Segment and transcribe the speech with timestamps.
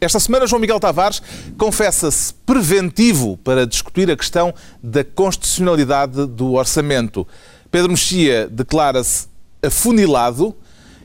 [0.00, 1.20] Esta semana, João Miguel Tavares
[1.58, 7.26] confessa-se preventivo para discutir a questão da constitucionalidade do orçamento.
[7.68, 9.26] Pedro Mexia declara-se
[9.60, 10.54] afunilado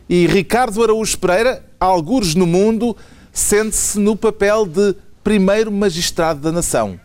[0.07, 2.95] e Ricardo Araújo Pereira, algures no mundo,
[3.31, 6.99] sente-se no papel de primeiro magistrado da nação.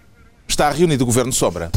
[0.47, 1.71] Está reunido o Governo Sombra.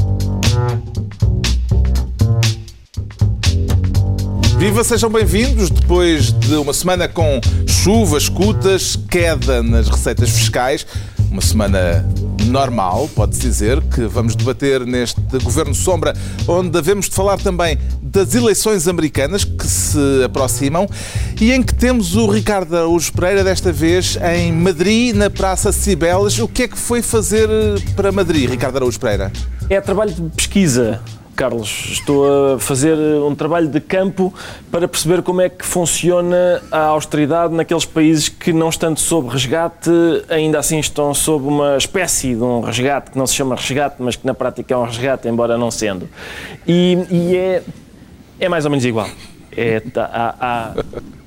[4.61, 5.71] Viva, sejam bem-vindos.
[5.71, 10.85] Depois de uma semana com chuva, escutas, queda nas receitas fiscais,
[11.31, 12.07] uma semana
[12.45, 16.13] normal, pode-se dizer, que vamos debater neste Governo Sombra,
[16.47, 20.87] onde devemos de falar também das eleições americanas que se aproximam
[21.41, 26.37] e em que temos o Ricardo Araújo Pereira, desta vez em Madrid, na Praça Cibeles.
[26.37, 27.49] O que é que foi fazer
[27.95, 29.31] para Madrid, Ricardo Araújo Pereira?
[29.67, 31.01] É trabalho de pesquisa.
[31.41, 34.31] Carlos, estou a fazer um trabalho de campo
[34.69, 39.89] para perceber como é que funciona a austeridade naqueles países que, não estando sob resgate,
[40.29, 44.15] ainda assim estão sob uma espécie de um resgate que não se chama resgate, mas
[44.15, 46.07] que na prática é um resgate, embora não sendo.
[46.67, 47.63] E, e é,
[48.39, 49.09] é mais ou menos igual.
[49.57, 50.73] É, tá, há, há,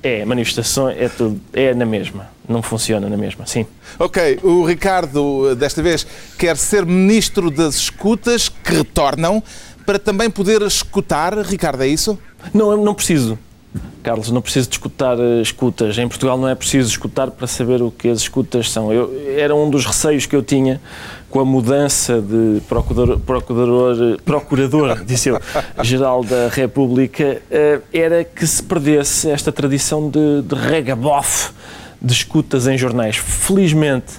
[0.01, 3.65] é manifestações, é tudo, é na mesma, não funciona na mesma, sim.
[3.99, 6.07] Ok, o Ricardo, desta vez,
[6.37, 9.43] quer ser ministro das escutas que retornam
[9.85, 12.17] para também poder escutar, Ricardo, é isso?
[12.53, 13.37] Não, não preciso.
[14.01, 15.97] Carlos, não preciso de escutar uh, escutas.
[15.97, 18.93] Em Portugal não é preciso escutar para saber o que as escutas são.
[18.93, 20.79] Eu, era um dos receios que eu tinha
[21.29, 25.41] com a mudança de procurador, procurador, procurador disse eu,
[25.81, 31.51] geral da República, uh, era que se perdesse esta tradição de, de regabof
[31.99, 33.17] de escutas em jornais.
[33.17, 34.13] Felizmente,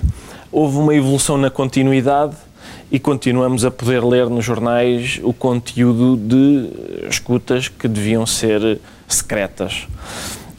[0.51, 2.35] houve uma evolução na continuidade
[2.91, 8.79] e continuamos a poder ler nos jornais o conteúdo de escutas que deviam ser
[9.09, 9.87] secretas.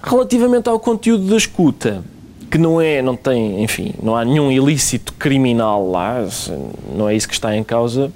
[0.03, 2.03] Relativamente ao conteúdo da escuta,
[2.49, 6.25] que não é, não tem, enfim, não há nenhum ilícito criminal lá,
[6.95, 8.11] não é isso que está em causa,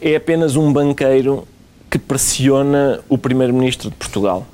[0.00, 1.46] é apenas um banqueiro
[1.90, 4.46] que pressiona o primeiro-ministro de Portugal.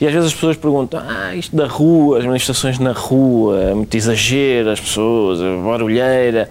[0.00, 3.74] E às vezes as pessoas perguntam: ah, isto da rua, as manifestações na rua, é
[3.74, 6.48] muito exagero, as pessoas, barulheira,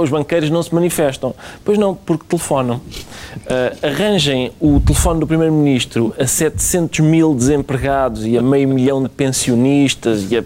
[0.00, 1.34] os banqueiros não se manifestam.
[1.64, 2.76] Pois não, porque telefonam.
[2.76, 9.08] Uh, arranjem o telefone do Primeiro-Ministro a 700 mil desempregados e a meio milhão de
[9.08, 10.44] pensionistas e a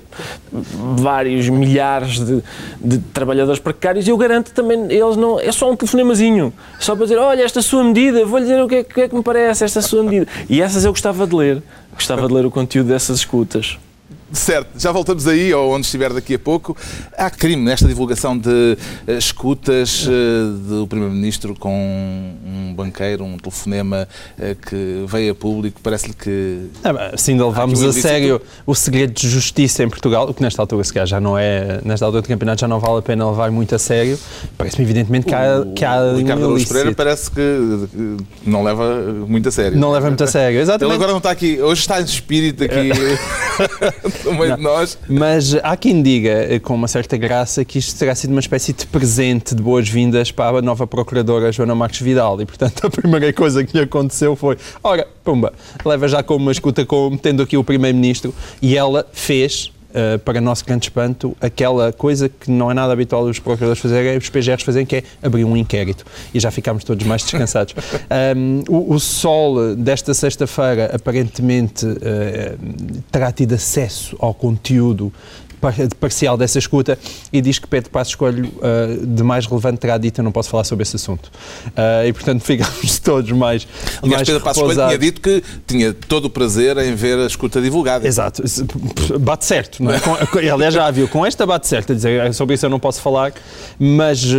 [0.53, 2.43] vários milhares de,
[2.81, 7.07] de trabalhadores precários e eu garanto também, eles não, é só um telefonemazinho, só para
[7.07, 9.23] dizer, olha, esta sua medida, vou-lhe dizer o que é, o que é que me
[9.23, 10.27] parece, esta sua medida.
[10.49, 11.63] E essas eu gostava de ler.
[11.93, 13.79] Gostava de ler o conteúdo dessas escutas.
[14.33, 16.77] Certo, já voltamos aí, ou onde estiver daqui a pouco.
[17.17, 18.49] Há crime nesta divulgação de
[19.07, 25.81] uh, escutas uh, do Primeiro-Ministro com um banqueiro, um telefonema uh, que veio a público.
[25.81, 26.69] Parece-lhe que.
[26.83, 30.61] Ah, sim, ainda levámos a sério o segredo de justiça em Portugal, o que nesta
[30.61, 31.81] altura, se calhar, já não é.
[31.85, 34.19] Nesta altura do campeonato já não vale a pena levar muito a sério.
[34.59, 35.61] Parece-me, evidentemente, que há.
[35.61, 39.79] O, que há o Ricardo Luz Pereira parece que não leva muito a sério.
[39.79, 40.93] Não leva muito a sério, exatamente.
[40.93, 42.91] Ele agora não está aqui, hoje está em espírito aqui.
[44.25, 44.57] não.
[44.57, 44.99] nós.
[45.09, 48.73] Mas há quem diga, eh, com uma certa graça, que isto terá sido uma espécie
[48.73, 52.41] de presente de boas-vindas para a nova Procuradora Joana Marques Vidal.
[52.41, 55.53] E, portanto, a primeira coisa que lhe aconteceu foi: ora, pumba,
[55.85, 60.43] leva já com uma escuta, com, tendo aqui o Primeiro-Ministro, e ela fez, Uh, para
[60.43, 64.63] nosso grande espanto, aquela coisa que não é nada habitual os procuradores fazerem, os PGRs
[64.63, 66.05] fazerem, que é abrir um inquérito.
[66.35, 67.75] E já ficámos todos mais descansados.
[68.37, 75.11] um, o, o, Sol desta sexta-feira, aparentemente, uh, terá tido acesso ao conteúdo
[75.99, 76.99] parcial dessa escuta
[77.33, 80.49] e diz que Pedro Passos Coelho uh, de mais relevante terá dito eu não posso
[80.49, 81.27] falar sobre esse assunto.
[81.69, 83.67] Uh, e portanto ficamos todos mais
[84.03, 87.27] Aliás, mais Pedro Passos Coelho tinha dito que tinha todo o prazer em ver a
[87.27, 88.07] escuta divulgada.
[88.07, 88.43] Exato.
[89.21, 90.01] Bate certo, não é?
[90.01, 93.01] Com, aliás, já viu, com esta bate certo, a dizer, sobre isso eu não posso
[93.01, 93.33] falar,
[93.79, 94.37] mas uh,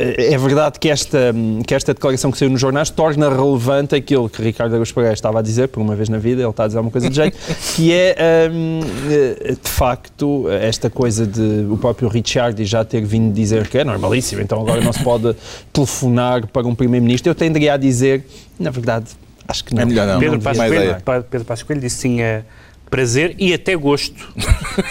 [0.00, 1.34] é verdade que esta,
[1.66, 5.38] que esta declaração que saiu nos jornais torna relevante aquilo que Ricardo Araújo Pereira estava
[5.38, 7.36] a dizer, por uma vez na vida, ele está a dizer uma coisa de jeito,
[7.74, 13.68] que é, um, de facto, esta coisa de o próprio Richard já ter vindo dizer
[13.68, 15.34] que é normalíssimo, então agora não se pode
[15.72, 18.24] telefonar para um primeiro-ministro, eu tenderia a dizer,
[18.58, 19.06] na verdade,
[19.48, 19.82] acho que não.
[19.82, 20.18] É melhor não.
[20.20, 20.96] Pedro Passos Coelho,
[21.30, 22.42] Pedro Passos Coelho disse sim a
[22.90, 24.34] prazer e até gosto,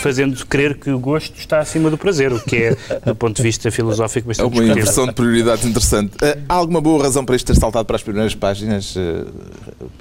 [0.01, 3.44] fazendo crer que o gosto está acima do prazer, o que é, do ponto de
[3.44, 6.13] vista filosófico, bastante É uma inversão de prioridades interessante.
[6.16, 9.28] Uh, há alguma boa razão para isto ter saltado para as primeiras páginas, uh,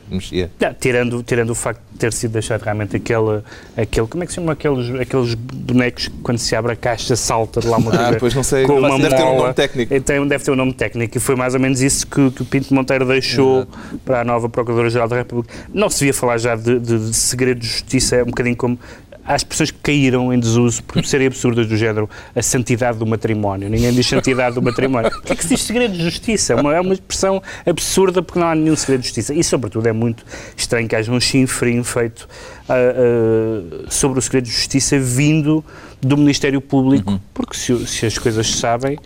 [0.09, 0.50] mexia?
[0.79, 3.43] Tirando, tirando o facto de ter sido deixado realmente aquele,
[3.77, 7.17] aquele como é que se chama aqueles, aqueles bonecos que quando se abre a caixa
[7.17, 9.17] salta de lá uma Ah, pois não sei, com uma deve mola.
[9.17, 9.95] ter um nome técnico.
[9.95, 12.45] Então, deve ter um nome técnico e foi mais ou menos isso que, que o
[12.45, 13.99] Pinto Monteiro deixou Exato.
[14.05, 15.53] para a nova Procuradora-Geral da República.
[15.75, 18.79] Não se via falar já de, de, de segredos justiça é um bocadinho como
[19.25, 23.69] há expressões que caíram em desuso por serem absurdas do género a santidade do matrimónio.
[23.69, 25.11] Ninguém diz santidade do matrimónio.
[25.19, 26.55] O que é que se diz segredo de justiça?
[26.55, 29.35] É uma, é uma expressão absurda porque não há nenhum segredo de justiça.
[29.35, 30.25] E, sobretudo, é muito
[30.56, 32.26] estranho que haja um chinfrim feito
[32.69, 35.62] uh, uh, sobre o segredo de justiça vindo
[36.00, 37.20] do Ministério Público, uhum.
[37.35, 38.99] porque se, se as coisas se sabem,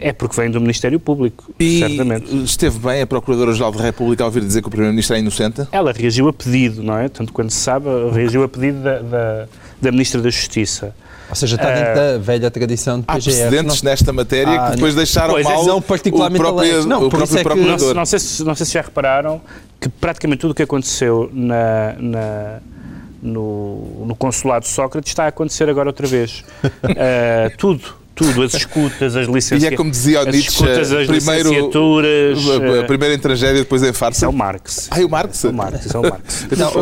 [0.00, 2.34] é porque vem do Ministério Público, e certamente.
[2.44, 5.66] esteve bem a Procuradora-Geral da República ao ouvir dizer que o Primeiro-Ministro é inocente?
[5.72, 7.08] Ela reagiu a pedido, não é?
[7.08, 9.46] Tanto quanto se sabe, reagiu a pedido da, da,
[9.80, 10.94] da Ministra da Justiça.
[11.28, 13.18] Ou seja, está dentro uh, da velha tradição de PGR.
[13.18, 13.90] Há precedentes não?
[13.90, 17.38] nesta matéria ah, que depois deixaram pois, mal não particularmente o próprio, não, o próprio
[17.38, 17.88] é Procurador.
[17.88, 19.40] Não, não, sei se, não sei se já repararam
[19.80, 22.60] que praticamente tudo o que aconteceu na, na
[23.20, 26.44] no, no consulado de Sócrates está a acontecer agora outra vez.
[26.62, 29.62] Uh, tudo tudo, as escutas, as licenciaturas.
[29.62, 32.38] E é como dizia o Nietzsche, escutas, as primeiro, licenciaturas.
[32.48, 34.16] A, a primeiro em tragédia, depois em farsa.
[34.16, 34.88] Isso é o Marx.
[34.90, 35.44] Ah, é o Marx?
[35.44, 36.46] É o Marx, é o Marx.
[36.56, 36.72] não,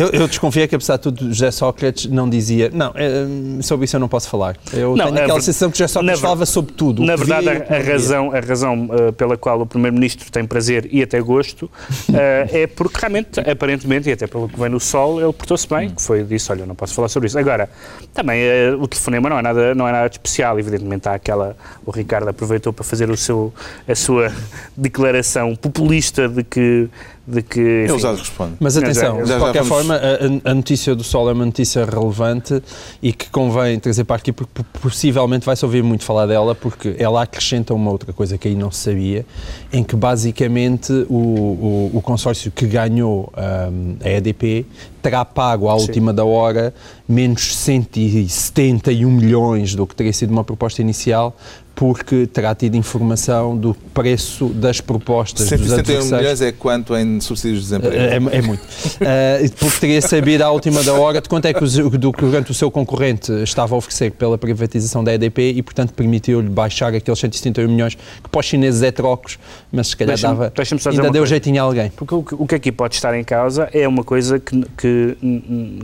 [0.00, 2.70] eu, eu desconfiei que, apesar de tudo, José Sócrates não dizia.
[2.72, 3.26] Não, é,
[3.60, 4.56] sobre isso eu não posso falar.
[4.72, 7.04] Eu não, tenho aquela sensação que José Sócrates falava sobre tudo.
[7.04, 11.02] Na verdade, a, a razão, a razão uh, pela qual o Primeiro-Ministro tem prazer e
[11.02, 11.68] até gosto
[12.12, 16.00] é porque realmente, aparentemente, e até pelo que vem no Sol, ele portou-se bem, que
[16.00, 17.38] foi disse: olha, não posso falar sobre isso.
[17.38, 17.68] Agora,
[18.14, 18.42] também
[18.78, 21.56] o telefonema não é nada, não é nada de especial, evidentemente há aquela.
[21.84, 23.52] O Ricardo aproveitou para fazer o seu,
[23.88, 24.32] a sua
[24.76, 26.88] declaração populista de que.
[27.26, 28.52] De que enfim, Ele já responde.
[28.60, 29.68] Mas atenção, já, já, de qualquer vamos...
[29.68, 32.62] forma, a, a, notícia do Sol é uma notícia relevante
[33.02, 37.22] e que convém trazer para aqui, porque possivelmente vai-se ouvir muito falar dela, porque ela
[37.22, 39.26] acrescenta uma outra coisa que aí não se sabia,
[39.72, 44.64] em que basicamente o, o, o consórcio que ganhou um, a EDP
[45.02, 46.16] terá pago à última Sim.
[46.16, 46.74] da hora
[47.08, 51.36] menos 171 milhões do que teria sido uma proposta inicial,
[51.76, 57.64] porque terá tido informação do preço das propostas 171 dos milhões é quanto em subsídios
[57.64, 57.94] de desemprego?
[57.94, 58.62] É, é muito.
[58.62, 62.12] uh, porque teria sabido à última da hora de quanto é que o, do,
[62.48, 67.20] o seu concorrente estava a oferecer pela privatização da EDP e, portanto, permitiu-lhe baixar aqueles
[67.20, 69.38] 171 milhões, que para os chineses é trocos,
[69.70, 70.50] mas se calhar dava,
[70.90, 71.90] ainda deu jeitinho a alguém.
[71.90, 75.18] Porque o, o, que aqui pode estar em causa é uma coisa que, que,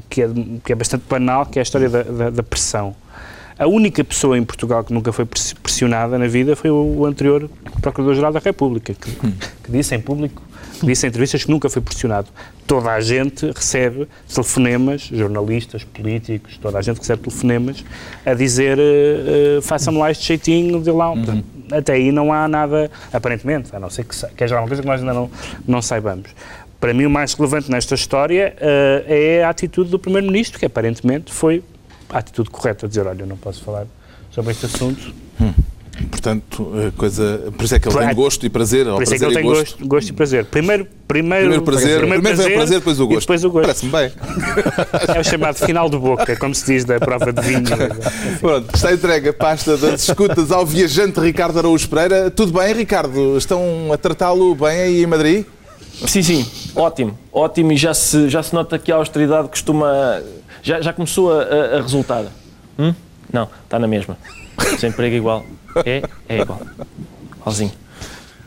[0.09, 0.31] que, é,
[0.65, 2.97] que é bastante banal, que é a história da, da, da pressão.
[3.63, 7.49] A única pessoa em Portugal que nunca foi pressionada na vida foi o anterior
[7.81, 10.43] Procurador-Geral da República, que, que, disse em público,
[10.81, 12.27] que disse em entrevistas que nunca foi pressionado.
[12.67, 17.85] Toda a gente recebe telefonemas, jornalistas, políticos, toda a gente recebe telefonemas
[18.27, 21.13] a dizer uh, uh, faça-me lá este jeitinho de lá.
[21.13, 21.45] Uhum.
[21.71, 24.89] Até aí não há nada, aparentemente, a não ser que, que haja alguma coisa que
[24.89, 25.31] nós ainda não,
[25.69, 26.31] não saibamos.
[26.81, 31.33] Para mim, o mais relevante nesta história uh, é a atitude do Primeiro-Ministro, que aparentemente
[31.33, 31.63] foi
[32.13, 33.87] a atitude correta, dizer, olha, eu não posso falar
[34.31, 35.15] sobre este assunto.
[35.41, 35.53] Hum.
[36.11, 38.87] Portanto, coisa, por isso é que ele tem gosto e prazer.
[38.87, 40.45] Por isso é que ele tem gosto, gosto e prazer.
[40.47, 43.21] Primeiro, primeiro, primeiro prazer, primeiro, primeiro prazer, prazer, depois o gosto.
[43.21, 43.67] Depois o gosto.
[43.67, 44.13] Parece-me bem.
[45.15, 47.63] É o chamado final de boca, como se diz da prova de vinho.
[48.41, 52.31] Pronto, está entregue a pasta das escutas ao viajante Ricardo Araújo Pereira.
[52.31, 53.37] Tudo bem, Ricardo?
[53.37, 55.45] Estão a tratá-lo bem aí em Madrid?
[56.07, 60.21] Sim, sim, ótimo, ótimo e já se, já se nota que a austeridade costuma
[60.63, 61.43] já, já começou a,
[61.77, 62.25] a resultar?
[62.79, 62.95] Hum?
[63.33, 64.17] Não, está na mesma.
[64.75, 65.45] Desemprego igual.
[65.85, 66.03] É?
[66.29, 66.61] É igual.
[67.41, 67.73] Igualzinho.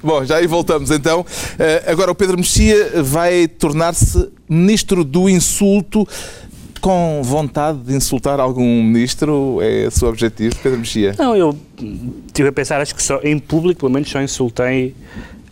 [0.03, 1.21] Bom, já aí voltamos então.
[1.21, 6.07] Uh, agora o Pedro Mexia vai tornar-se ministro do insulto
[6.79, 9.57] com vontade de insultar algum ministro?
[9.63, 11.15] É o seu objetivo, Pedro Mexia?
[11.17, 11.57] Não, eu
[12.27, 14.93] estive a pensar, acho que só em público, pelo menos, só insultei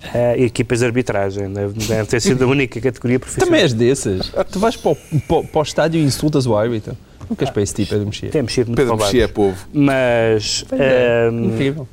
[0.03, 1.51] uh, equipas de arbitragem.
[1.51, 3.48] Deve ter sido a única categoria profissional.
[3.48, 4.31] Também és desses.
[4.51, 6.98] Tu vais para o, para, para o estádio e insultas o árbitro.
[7.29, 8.29] Não queres para esse tipo, Pedro Mexia?
[8.29, 9.67] Tem mexido muito Pedro Mexia é povo.
[9.74, 10.65] Mas...
[10.72, 11.88] É, um, incrível.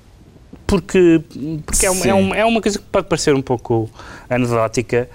[0.66, 1.20] Porque,
[1.66, 3.90] porque é, uma, é, uma, é uma coisa que pode parecer um pouco
[4.28, 5.08] anedótica,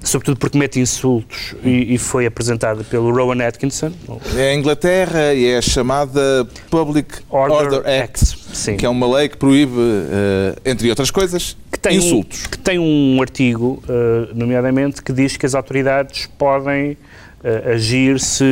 [0.00, 3.92] sobretudo porque mete insultos e, e, foi apresentada pelo Rowan Atkinson.
[4.36, 9.12] É a Inglaterra e é a chamada Public Order, Order Act, Act que é uma
[9.16, 12.44] lei que proíbe, uh, entre outras coisas, tem insultos.
[12.44, 18.20] Um, que tem um artigo, uh, nomeadamente, que diz que as autoridades podem uh, agir
[18.20, 18.44] se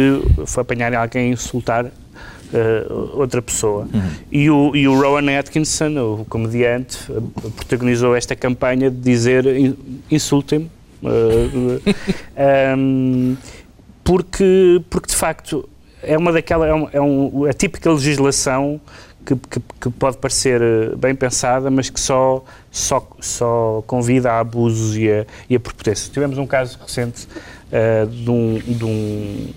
[0.59, 1.91] apanharem alguém a insultar
[2.53, 3.87] Uh, outra pessoa.
[3.95, 4.11] Uhum.
[4.33, 6.99] E, o, e o Rowan Atkinson, o comediante,
[7.55, 9.45] protagonizou esta campanha de dizer
[10.11, 10.69] insultem-me.
[11.01, 11.81] Uh,
[12.77, 13.37] um,
[14.03, 15.69] porque, porque, de facto,
[16.03, 16.67] é uma daquela.
[16.67, 18.81] É, um, é um, a típica legislação
[19.37, 24.41] que, que, que, pode parecer eh, bem pensada, mas que só, só, só convida a
[24.41, 26.11] abusos e a, e a prepotência.
[26.13, 29.49] Tivemos um caso recente uh, de, um, de, um,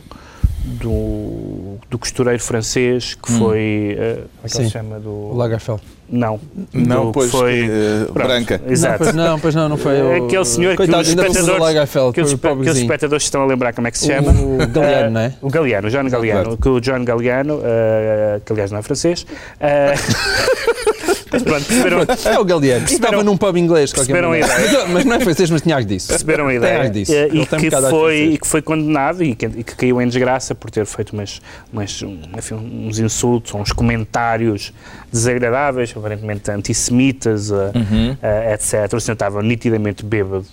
[0.64, 3.98] do, do costureiro francês que foi.
[4.00, 4.64] Uh, como é que Sim.
[4.66, 5.00] se chama?
[5.00, 5.82] Do, O Lagerfeld.
[6.10, 6.40] não.
[6.74, 7.66] Não, do, pois, foi.
[7.66, 8.62] eh, pronto, branca.
[8.64, 8.98] Não, Exato.
[9.00, 10.26] pois não, pois não, não foi o...
[10.26, 13.42] Aquele senhor que Coitado, os fomos ao espectadores- Lagerfeld, Que os, que os espectadores estão
[13.42, 14.32] a lembrar como é que se chama.
[14.32, 15.34] O Galeano, não é?
[15.42, 19.26] O Galeano, o John Galeano, que o John Galeano, eh, que aliás não é francês,
[19.60, 19.94] eh,
[21.34, 22.00] mas pronto, perceberam,
[22.34, 22.86] É o Galeano.
[22.86, 23.92] Estava num pub inglês.
[23.92, 24.86] perceberam a ideia.
[24.88, 26.08] Mas, não é francês, mas tinha ar disso.
[26.08, 27.12] perceberam a ideia disso.
[27.12, 30.54] e, um que foi, e que foi condenado e que, e que caiu em desgraça
[30.56, 32.56] por ter feito umas, umas, um, enfim,
[32.88, 34.72] uns insultos, uns comentários
[35.12, 38.16] desagradáveis, aparentemente antissemitas, Uhum.
[38.22, 38.94] eh, etc.
[38.94, 40.46] O senhor estava nitidamente bêbado.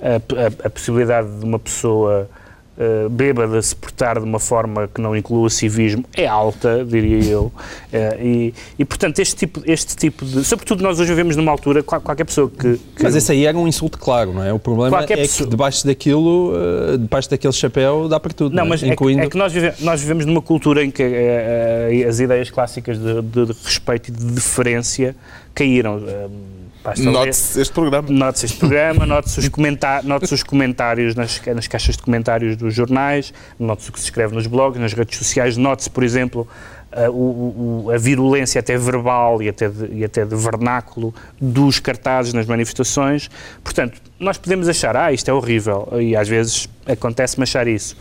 [0.00, 2.28] A, a- a possibilidade de uma pessoa
[2.78, 7.52] eh, bêbada se portar de uma forma que não inclua civismo é alta, diria eu.
[7.92, 10.44] Eh, e, e, portanto, este tipo, este tipo de.
[10.44, 12.76] Sobretudo, nós hoje vivemos numa altura, qual- qualquer pessoa que.
[12.96, 14.52] que Mas esse aí era um insulto claro, não é?
[14.52, 16.52] O problema é pessoa- que debaixo daquilo,
[16.94, 18.54] eh, debaixo daquele chapéu, dá para tudo.
[18.54, 18.68] Não, é?
[18.68, 19.22] mas é que, Incluindo...
[19.22, 21.02] é que nós, vive- nós vivemos numa cultura em que
[22.08, 25.14] as ideias clássicas de, de- de respeito e de deferência
[25.54, 26.00] caíram.
[26.86, 28.08] Eh, Note-se este programa.
[28.10, 32.74] Note-se este programa, note-se os, comenta note os comentários nas, nas caixas de comentários dos
[32.74, 36.46] jornais, note-se o que se escreve nos blogs, nas redes sociais, note-se, por exemplo,
[36.92, 41.80] a, o- o- a virulência até verbal e até, de, e até de vernáculo dos
[41.80, 43.30] cartazes nas manifestações.
[43.62, 47.96] Portanto, nós podemos achar, ah, isto é horrível, e às vezes acontece-me achar isso.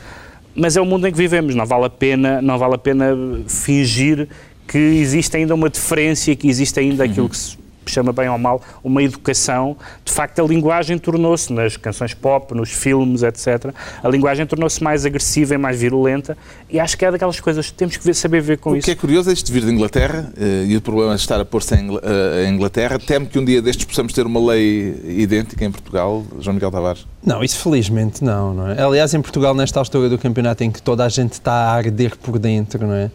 [0.56, 3.16] Mas é o mundo em que vivemos, não vale a pena, não vale a pena
[3.48, 4.28] fingir
[4.68, 7.58] que existe ainda uma diferença, que existe ainda aquilo que se
[7.92, 9.76] chama bem ou mal uma educação.
[10.04, 13.74] De facto, a linguagem tornou-se, nas canções pop, nos filmes, etc.,
[14.04, 16.38] a linguagem tornou-se mais agressiva e mais virulenta,
[16.70, 18.86] e acho que é daquelas coisas que temos que ver- saber ver com O isso.
[18.86, 21.46] que é curioso é isto vir de Inglaterra eh, e o problema de estar a
[21.46, 23.00] pôr-se eh, em Inglaterra.
[23.00, 27.06] Temo que um dia destes possamos ter uma lei idêntica em Portugal, João Miguel Tavares.
[27.26, 28.82] Não, isso felizmente não, não é?
[28.82, 32.18] Aliás, em Portugal, nesta altura do campeonato em que toda a gente está a arder
[32.18, 33.10] por dentro, não é?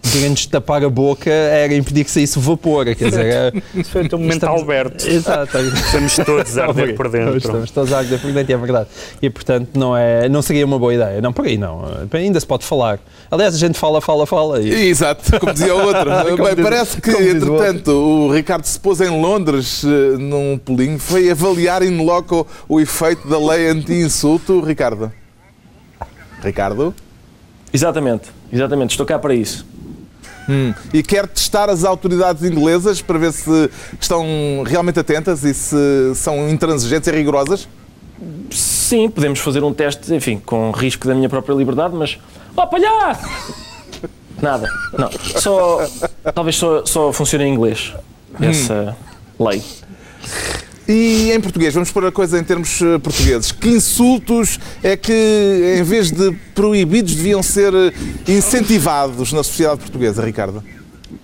[0.00, 3.26] Poderem-nos tapar a boca era impedir que saísse o vapor, quer dizer...
[3.26, 3.52] É...
[3.74, 5.06] Isso foi um momento Estamos- Alberto.
[5.08, 5.58] Exato.
[5.58, 7.36] Estamos todos a arder por dentro.
[7.36, 8.88] Estamos todos a arder por dentro, é verdade.
[9.20, 11.20] E, portanto, não, é, não seria uma boa ideia.
[11.20, 11.84] Não, por aí não.
[12.12, 12.98] Ainda se pode falar.
[13.30, 14.62] Aliás, a gente fala, fala, fala.
[14.62, 14.88] E...
[14.88, 16.08] Exato, como dizia o outro.
[16.42, 20.56] Bem, diz- parece que, diz o entretanto, o Ricardo se pôs em Londres eh, num
[20.58, 24.60] pulinho, foi avaliar in loco o efeito da lei anti-insulto.
[24.60, 25.12] Ricardo?
[26.42, 26.94] Ricardo?
[27.72, 29.66] Exatamente, exatamente, estou cá para isso.
[30.48, 30.72] Hum.
[30.92, 36.48] E quer testar as autoridades inglesas para ver se estão realmente atentas e se são
[36.48, 37.68] intransigentes e rigorosas?
[38.50, 42.18] Sim, podemos fazer um teste, enfim, com risco da minha própria liberdade, mas.
[42.56, 43.28] Oh, palhaço!
[44.40, 45.10] Nada, não.
[45.40, 45.86] Só.
[46.34, 47.92] Talvez só, só funcione em inglês
[48.40, 48.96] essa
[49.38, 49.62] lei.
[50.88, 53.52] E em português, vamos pôr a coisa em termos eh, portugueses.
[53.52, 57.92] Que insultos é que, em vez de proibidos, deviam ser eh,
[58.26, 60.64] incentivados na sociedade portuguesa, Ricardo?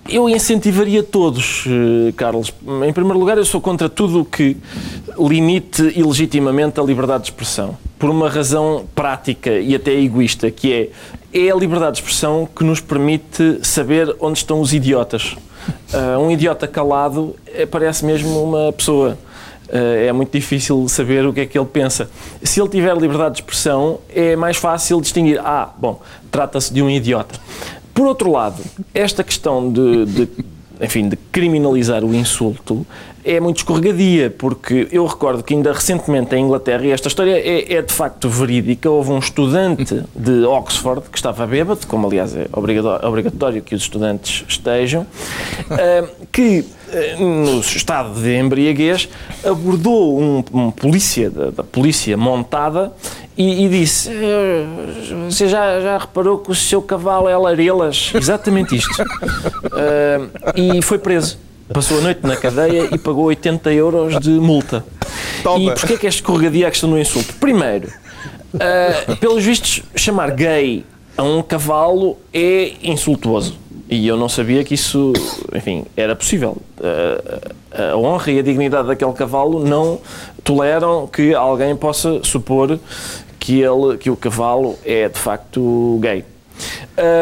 [0.07, 2.53] Eu incentivaria todos, eh, Carlos.
[2.87, 4.55] Em primeiro lugar, eu sou contra tudo o que
[5.17, 7.75] limite ilegitimamente a liberdade de expressão.
[7.97, 10.89] Por uma razão prática e até egoísta, que é,
[11.33, 15.35] é a liberdade de expressão que nos permite saber onde estão os idiotas.
[15.91, 17.35] Ah, um idiota calado
[17.71, 19.17] parece mesmo uma pessoa.
[19.69, 22.09] Eh, é muito difícil saber o que é que ele pensa.
[22.43, 25.39] Se ele tiver liberdade de expressão, é mais fácil distinguir.
[25.39, 27.39] Ah, bom, trata-se de um idiota.
[27.93, 28.61] Por outro lado,
[28.93, 30.29] esta questão de, de,
[30.81, 32.85] enfim, de criminalizar o insulto
[33.23, 37.73] é muito escorregadia, porque eu recordo que ainda recentemente em Inglaterra, e esta história é,
[37.73, 42.47] é de facto verídica, houve um estudante de Oxford que estava bêbado, como aliás é
[42.53, 45.07] obrigatório que os estudantes estejam,
[45.71, 46.65] eh, que
[47.19, 49.09] no estado de embriaguez
[49.43, 52.93] abordou um, um polícia da, da polícia montada
[53.37, 54.65] e, e disse "Eh,
[55.29, 58.11] você já, já reparou que o seu cavalo é larelas?
[58.13, 59.03] Exatamente isto.
[59.75, 60.21] Eh,
[60.55, 61.37] e foi preso.
[61.73, 64.85] Passou a noite na cadeia e pagou 80 euros de multa.
[65.43, 65.71] Toma.
[65.71, 67.33] E porquê é que é escorregadia a questão do insulto?
[67.35, 67.89] Primeiro,
[68.55, 70.85] Uh, pelos vistos, chamar gay
[71.17, 73.57] a um cavalo é insultuoso.
[73.87, 75.13] E eu não sabia que isso,
[75.53, 76.57] enfim, era possível.
[76.79, 79.99] Uh, a honra e a dignidade daquele cavalo não
[80.43, 82.79] toleram que alguém possa supor
[83.39, 86.25] que, ele, que o cavalo é de facto gay.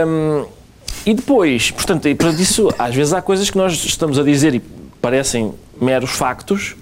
[0.08, 0.46] Um,
[1.06, 4.56] e depois, portanto, e para isso, às vezes há coisas que nós estamos a dizer
[4.56, 4.62] e
[5.02, 6.78] parecem meros factos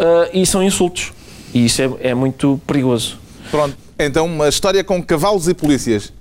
[0.00, 1.12] uh, e são insultos.
[1.54, 3.18] E isso é, é muito perigoso.
[3.52, 6.12] Pronto, então uma história com cavalos e polícias.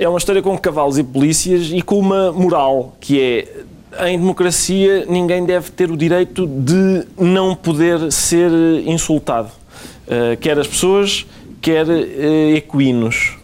[0.00, 5.04] É uma história com cavalos e polícias e com uma moral que é em democracia
[5.04, 8.50] ninguém deve ter o direito de não poder ser
[8.86, 9.50] insultado.
[10.06, 11.26] Uh, quer as pessoas,
[11.60, 13.36] quer uh, equinos.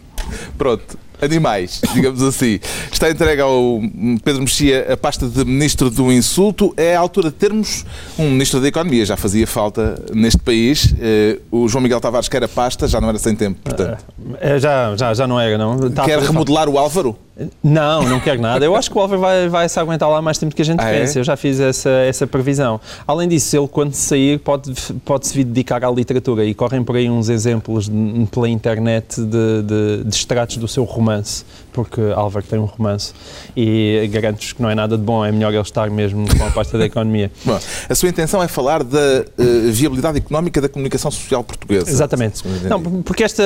[0.57, 0.97] Pronto.
[1.21, 2.59] Animais, digamos assim.
[2.91, 3.81] Está entregue ao
[4.23, 6.73] Pedro Mexia a pasta de Ministro do Insulto.
[6.77, 7.85] É a altura de termos
[8.17, 9.05] um Ministro da Economia.
[9.05, 10.93] Já fazia falta neste país.
[10.99, 14.03] Eh, o João Miguel Tavares quer a pasta, já não era sem tempo, portanto.
[14.39, 15.87] É, já, já, já não era, não.
[15.87, 17.17] Está Quer remodelar o Álvaro?
[17.63, 18.65] Não, não quero nada.
[18.65, 20.79] Eu acho que o Álvaro vai, vai se aguentar lá mais tempo que a gente
[20.81, 20.99] Ah, é?
[21.01, 21.19] pensa.
[21.19, 22.79] Eu já fiz essa, essa previsão.
[23.07, 24.73] Além disso, ele, quando sair, pode,
[25.05, 27.91] pode se vir dedicar à literatura e correm por aí uns exemplos
[28.31, 33.13] pela internet de, de, de extratos do seu romance, porque Álvaro tem um romance
[33.55, 35.23] e garanto-vos que não é nada de bom.
[35.23, 37.31] É melhor ele estar mesmo com a pasta da economia.
[37.45, 39.23] Bom, a sua intenção é falar da eh,
[39.69, 41.87] viabilidade económica da comunicação social portuguesa.
[41.89, 42.41] Exatamente.
[42.67, 43.43] Não, porque esta,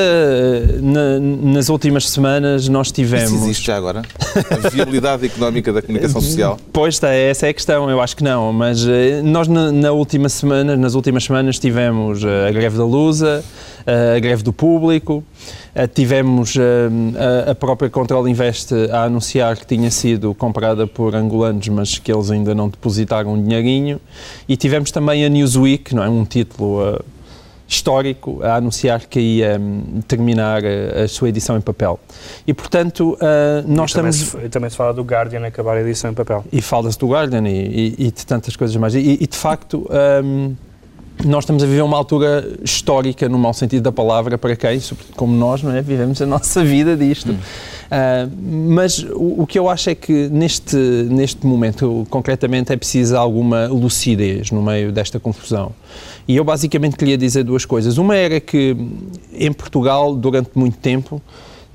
[0.81, 3.31] na- nas últimas semanas, nós Isso tivemos.
[3.33, 4.03] existe já agora?
[4.49, 6.57] A viabilidade económica da comunicação social?
[6.71, 9.91] Pois está, essa é a questão, eu acho que não, mas eh, nós na, na
[9.91, 13.43] última semana, nas últimas semanas tivemos eh, a greve da Lusa,
[13.85, 15.23] eh, a greve do público,
[15.93, 21.97] tivemos a, a própria Control Invest a anunciar que tinha sido comprada por angolanos, mas
[21.97, 23.99] que eles ainda não depositaram um dinheirinho,
[24.47, 26.99] e tivemos também a Newsweek, não é, um título
[27.71, 31.99] histórico a anunciar que ia hum, terminar eh, a sua edição em papel.
[32.45, 35.81] E portanto, eh, nós E também, estamos se, também se fala do Guardian acabar a
[35.81, 36.43] edição em papel.
[36.51, 38.93] e fala-se do Guardian e, e- e de tantas coisas mais.
[38.93, 39.87] E, de facto,
[40.23, 40.53] hum,
[41.23, 45.15] nós estamos a viver uma altura histórica, no mau sentido da palavra, para quem, sobretudo
[45.15, 45.81] como nós, não é?
[45.81, 47.35] vivemos a nossa vida disto.
[47.91, 53.17] Ah, mas o, o que eu acho é que neste, neste momento, concretamente, é preciso
[53.17, 55.73] alguma lucidez no meio desta confusão.
[56.25, 57.97] E eu basicamente queria dizer duas coisas.
[57.97, 58.77] Uma era que
[59.33, 61.21] em Portugal, durante muito tempo,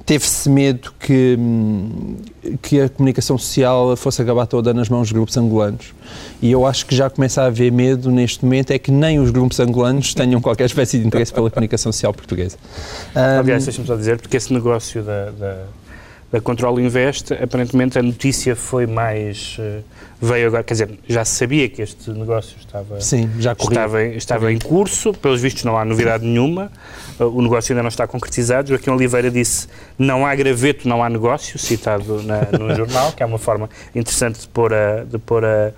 [0.06, 2.16] teve-se medo que, hum,
[2.62, 5.92] que a comunicação social fosse acabar toda nas mãos dos grupos angolanos.
[6.40, 9.30] E eu acho que já começa a haver medo neste momento, é que nem os
[9.32, 12.56] grupos angolanos tenham qualquer espécie de interesse pela comunicação social portuguesa.
[13.16, 15.64] Hum, Aliás, deixa-me só dizer, porque esse negócio da, da,
[16.32, 19.56] da Control Invest, aparentemente a notícia foi mais.
[19.60, 19.80] eh,
[20.20, 23.00] veio agora, quer dizer, já se sabia que este negócio estava.
[23.00, 23.74] sim, já corria.
[23.78, 26.70] Estava, em- estava em curso, pelos vistos não há novidade nenhuma,
[27.18, 28.68] Uh, o negócio ainda não está concretizado.
[28.68, 29.68] Joaquim Oliveira disse
[29.98, 34.40] não há graveto, não há negócio, citado na, no jornal, que é uma forma interessante
[34.40, 35.72] de pôr a, de pôr a,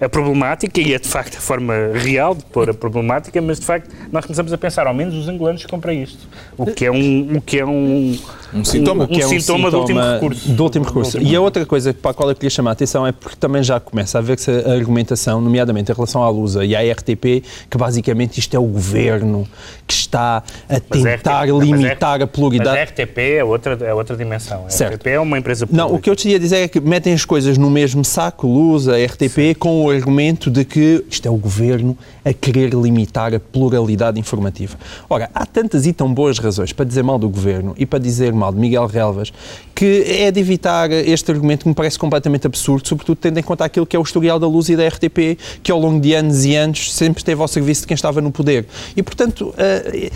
[0.00, 3.66] a problemática, e é de facto a forma real de pôr a problemática, mas de
[3.66, 7.36] facto nós começamos a pensar, ao menos os angolanos comprem isto, o que é um,
[7.36, 8.18] o que é um,
[8.54, 9.04] Um sintoma.
[9.04, 10.48] um, que é um sintoma do último recurso.
[10.52, 11.18] do último recurso.
[11.20, 13.62] E a outra coisa para a qual eu queria chamar a atenção é porque também
[13.62, 17.78] já começa a ver-se a argumentação, nomeadamente em relação à Lusa e à RTP, que
[17.78, 19.46] basicamente isto é o governo
[19.86, 22.78] que está a Mas a tentar RTP mas limitar a Mas pluralidade.
[22.78, 24.66] a RTP é outra, é outra dimensão.
[24.66, 24.94] A Certo.
[24.94, 25.88] RTP é uma empresa pública.
[25.88, 28.46] Não, o que eu te ia dizer é que metem as coisas no mesmo saco,
[28.46, 33.40] Lusa, RTP, com o argumento de que isto é o governo a querer limitar a
[33.40, 34.76] pluralidade informativa.
[35.08, 38.32] Ora, há tantas e tão boas razões para dizer mal do governo e para dizer
[38.32, 39.32] mal de Miguel Relvas
[39.74, 43.62] que é de evitar este argumento que me parece completamente absurdo, sobretudo tendo em conta
[43.66, 46.46] aquilo que é o historial da Luz e da RTP, que ao longo de anos
[46.46, 48.64] e anos sempre esteve ao serviço de quem estava no poder.
[48.96, 50.10] E, portanto, eh,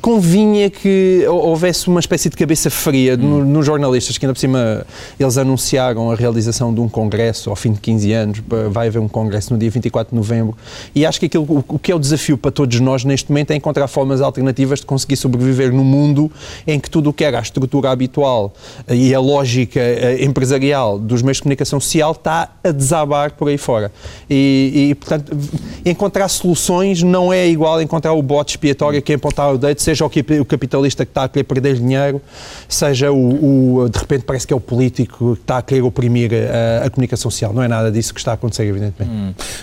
[0.00, 4.84] convinha que houvesse uma espécie de cabeça fria no- nos jornalistas, que ainda por cima
[5.18, 8.98] eles anunciaram a realização de um congresso ao fim de 15 anos, pa- vai haver
[8.98, 10.56] um congresso no dia 24 de novembro,
[10.94, 13.54] e acho que aquilo, o, que é o desafio para todos nós neste momento é
[13.56, 16.30] encontrar formas alternativas de conseguir sobreviver num mundo
[16.66, 18.52] em que tudo o que era a estrutura habitual
[18.88, 23.48] eh, e a lógica eh, empresarial dos meios de comunicação social está a desabar por
[23.48, 23.92] aí fora.
[24.28, 25.36] E, e, portanto,
[25.84, 29.78] encontrar soluções não é igual a encontrar o bote expiatório que é apontar o dedo,
[29.80, 32.20] seja o, que- o capitalista que está a querer perder dinheiro,
[32.68, 36.30] seja o, o- de repente parece que é o político que está a querer oprimir
[36.32, 37.52] a, a comunicação social.
[37.52, 39.03] Não é nada disso que está a acontecer, evidentemente.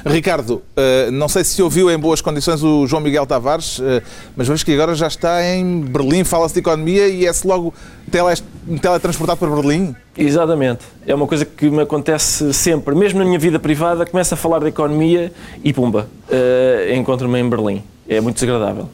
[0.06, 4.02] Ricardo, eh, não sei se ouviu em boas condições o João Miguel Tavares, eh,
[4.36, 7.74] mas vemos que agora já está em Berlim, fala-se de economia e é-se logo
[8.10, 8.34] tele,
[8.82, 9.96] teletransportado para Berlim.
[10.18, 10.82] Exatamente.
[11.06, 12.96] É uma coisa que me acontece sempre.
[12.96, 15.32] Mesmo na minha vida privada, começo a falar de economia
[15.64, 17.84] e pumba, eh, encontro-me em Berlim.
[18.08, 18.90] É muito desagradável.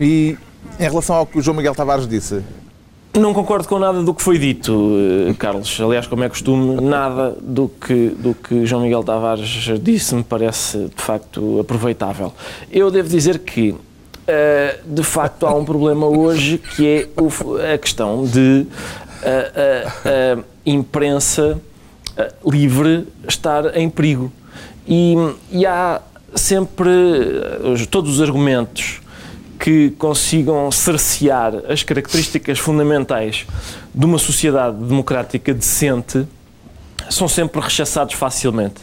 [0.00, 0.36] E
[0.78, 2.42] em relação ao que o João Miguel Tavares disse,
[3.18, 4.90] Não concordo com nada do que foi dito,
[5.30, 5.80] eh, Carlos.
[5.80, 9.48] Aliás, como é costume, nada do que, do que João Miguel Tavares
[9.80, 12.32] disse me parece de facto aproveitável.
[12.72, 13.72] Eu devo dizer que,
[14.26, 17.28] eh, de facto, há um problema hoje que é o
[17.72, 18.66] a questão de
[19.22, 21.60] a, a- a imprensa
[22.16, 24.32] eh, livre estar em perigo.
[24.88, 25.14] E,
[25.52, 26.00] e há
[26.34, 26.90] sempre
[27.72, 29.00] os- todos os argumentos
[29.64, 33.46] que consigam cercear as características fundamentais
[33.94, 36.26] de uma sociedade democrática decente
[37.08, 38.82] são sempre rechaçados facilmente.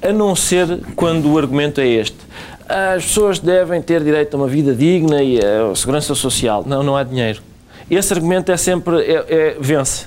[0.00, 2.16] A não ser quando o argumento é este.
[2.66, 6.64] As pessoas devem ter direito a uma vida digna e a segurança social.
[6.66, 7.42] Não, não há dinheiro.
[7.90, 10.06] Esse argumento é sempre, é, é- vence.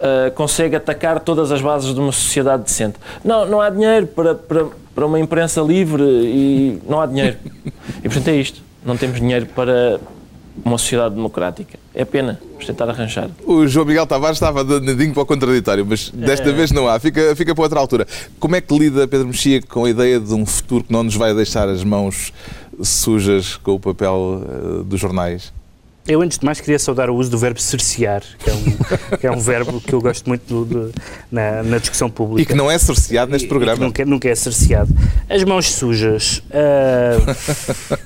[0.00, 2.96] uh, consegue atacar todas as bases de uma sociedade decente.
[3.22, 7.36] Não, não há dinheiro para, para, para uma imprensa livre e não há dinheiro.
[8.02, 8.65] E portanto é isto.
[8.86, 10.00] Não temos dinheiro para
[10.64, 11.78] uma sociedade democrática.
[11.94, 12.40] É pena.
[12.50, 13.28] Vamos tentar arranjar.
[13.44, 16.52] O João Miguel Tavares estava dedinho para o contraditório, mas desta é.
[16.52, 16.98] vez não há.
[16.98, 18.06] Fica, fica para outra altura.
[18.38, 21.16] Como é que lida Pedro Mexia com a ideia de um futuro que não nos
[21.16, 22.32] vai deixar as mãos
[22.82, 25.52] sujas com o papel uh, dos jornais?
[26.08, 28.64] Eu, antes de mais, queria saudar o uso do verbo cercear, que é um,
[29.18, 30.92] que é um verbo que eu gosto muito do, do,
[31.32, 32.42] na, na, discussão pública.
[32.42, 33.84] E que não é cerceado neste programa.
[33.84, 34.94] nunca, nunca é cerceado.
[35.28, 36.38] As mãos sujas.
[36.48, 37.96] Uh,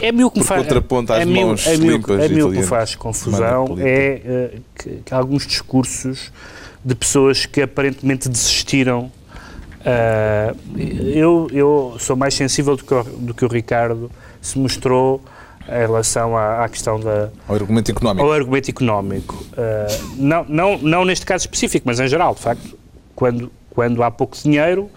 [0.00, 0.62] é mil que me faz.
[0.62, 2.20] Contraponto às é mãos é mil, limpas.
[2.20, 3.76] É mil que me faz confusão.
[3.80, 6.30] É uh, que, que alguns discursos
[6.84, 9.10] de pessoas que aparentemente desistiram.
[9.80, 14.10] Uh, eu, eu sou mais sensível do que, o, do que o Ricardo
[14.40, 15.20] se mostrou
[15.70, 17.30] em relação à, à questão da...
[17.48, 18.26] Ao argumento económico.
[18.26, 19.44] Ao argumento económico.
[19.52, 22.78] Uh, não, não, não neste caso específico, mas em geral, de facto,
[23.14, 24.90] quando, quando há pouco dinheiro,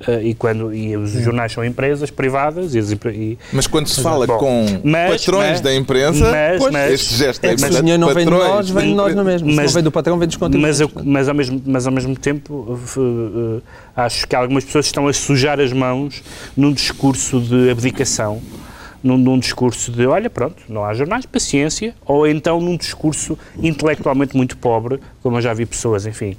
[0.00, 2.74] Uh, e, quando, e os jornais são empresas privadas.
[2.74, 6.72] E, e mas quando se fala bom, com mas, patrões mas, da imprensa, mas, pois,
[6.72, 9.22] mas, este gesto é, mas, o dinheiro não vem de nós, vem de nós não
[9.22, 9.48] mesmo.
[9.48, 10.80] Mas, não vem do patrão, vem dos contribuintes.
[10.80, 13.62] Mas, mas, ao, mesmo, mas ao mesmo tempo, uh, uh,
[13.94, 16.22] acho que algumas pessoas estão a sujar as mãos
[16.56, 18.40] num discurso de abdicação
[19.02, 24.36] num, num, discurso de, olha, pronto, não há jornais, paciência, ou então num discurso intelectualmente
[24.36, 26.36] muito pobre, como eu já vi pessoas, enfim,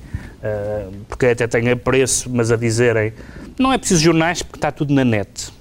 [1.08, 3.14] porque até têm apreço, mas a dizerem,
[3.60, 5.52] não é preciso jornais porque está tudo na net.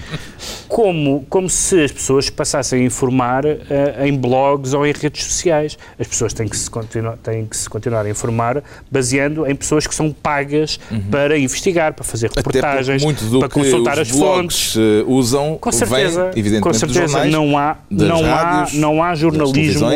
[0.68, 3.58] como, como se as pessoas passassem a informar uh,
[4.04, 5.76] em blogs ou em redes sociais.
[5.98, 9.86] As pessoas têm que, se continuar, têm que se continuar a informar baseando em pessoas
[9.86, 11.02] que são pagas uhum.
[11.10, 13.02] para investigar, para fazer reportagens,
[13.38, 14.74] para consultar as fontes.
[14.76, 19.14] Eh, usam, com certeza, vem, com certeza jornais, não há, não, rádios, há, não há
[19.14, 19.90] jornalismo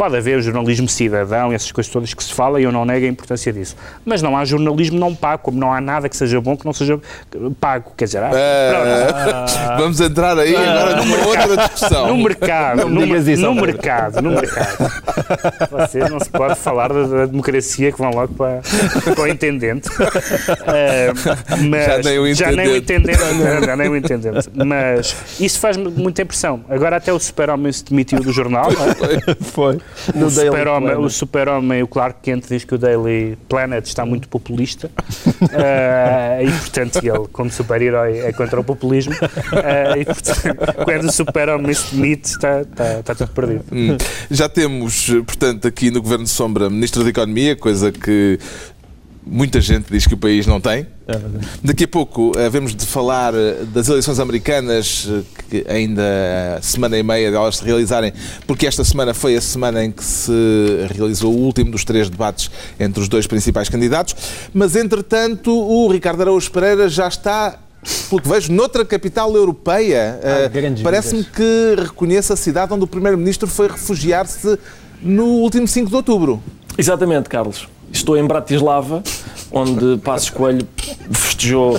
[0.00, 3.08] Pode haver jornalismo cidadão, essas coisas todas que se fala e eu não nego a
[3.10, 3.76] importância disso.
[4.02, 6.72] Mas não há jornalismo não pago, como não há nada que seja bom que não
[6.72, 6.98] seja
[7.60, 7.92] pago.
[7.98, 12.08] Quer dizer, ah, vamos entrar aí ah, agora numa outra discussão.
[12.08, 14.90] No mercado, no, isso, no mercado, no mercado.
[15.70, 18.62] Vocês não se pode falar da, da democracia que vão logo para,
[19.14, 19.90] para o intendente.
[19.90, 21.12] Uh,
[21.68, 22.38] mas já nem o intendente.
[22.38, 23.88] Já nem o intendente, já nem
[24.62, 24.66] o.
[24.66, 26.64] Mas isso faz muita impressão.
[26.70, 29.36] Agora até o super-homem se demitiu do jornal, não é?
[29.42, 29.78] Foi
[30.14, 34.88] o super-homem, o super-homem, o Clark Kent diz que o Daily Planet está muito populista
[34.88, 41.12] uh, e, portanto, ele, como super-herói, é contra o populismo uh, e, portanto, quando o
[41.12, 43.64] super-homem se demite, está, está, está tudo perdido.
[43.72, 43.96] Hum.
[44.30, 48.38] Já temos, portanto, aqui no Governo de Sombra, Ministro da Economia, coisa que
[49.30, 50.86] muita gente diz que o país não tem.
[51.06, 51.20] É
[51.62, 57.02] Daqui a pouco havemos de falar eh, das eleições americanas, eh, que ainda semana e
[57.02, 58.12] meia delas se realizarem,
[58.46, 60.32] porque esta semana foi a semana em que se
[60.92, 64.16] realizou o último dos três debates entre os dois principais candidatos.
[64.52, 67.58] Mas, entretanto, o Ricardo Araújo Pereira já está
[68.10, 70.20] pelo que vejo, noutra capital europeia.
[70.22, 74.58] Ah, Parece-me que reconhece a cidade onde o Primeiro-Ministro foi refugiar-se
[75.02, 76.42] no último 5 de outubro.
[76.76, 77.68] Exatamente, Carlos.
[77.92, 79.02] Estou em Bratislava,
[79.50, 80.66] onde Passos Coelho
[81.10, 81.78] festejou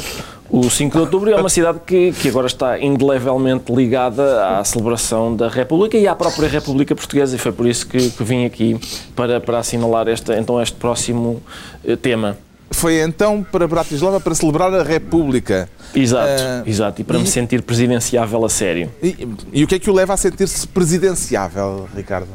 [0.51, 4.63] o 5 de outubro e é uma cidade que, que agora está indelevelmente ligada à
[4.65, 8.43] celebração da República e à própria República Portuguesa e foi por isso que, que vim
[8.43, 8.77] aqui
[9.15, 11.41] para, para assinalar esta, então este próximo
[11.85, 12.37] eh, tema.
[12.69, 15.69] Foi então para Bratislava para celebrar a República.
[15.95, 18.89] Exato, uh, exato, e para e, me sentir presidenciável a sério.
[19.01, 22.29] E, e o que é que o leva a sentir-se presidenciável, Ricardo?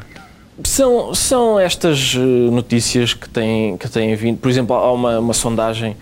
[0.64, 4.38] São, são estas eh, notícias que têm, que têm vindo.
[4.38, 5.96] Por exemplo, há uma, uma sondagem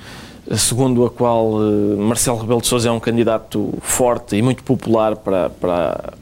[0.49, 4.63] eh, segundo a qual uh, Marcelo Rebelo de Sousa é um candidato forte e muito
[4.63, 6.15] popular para, para,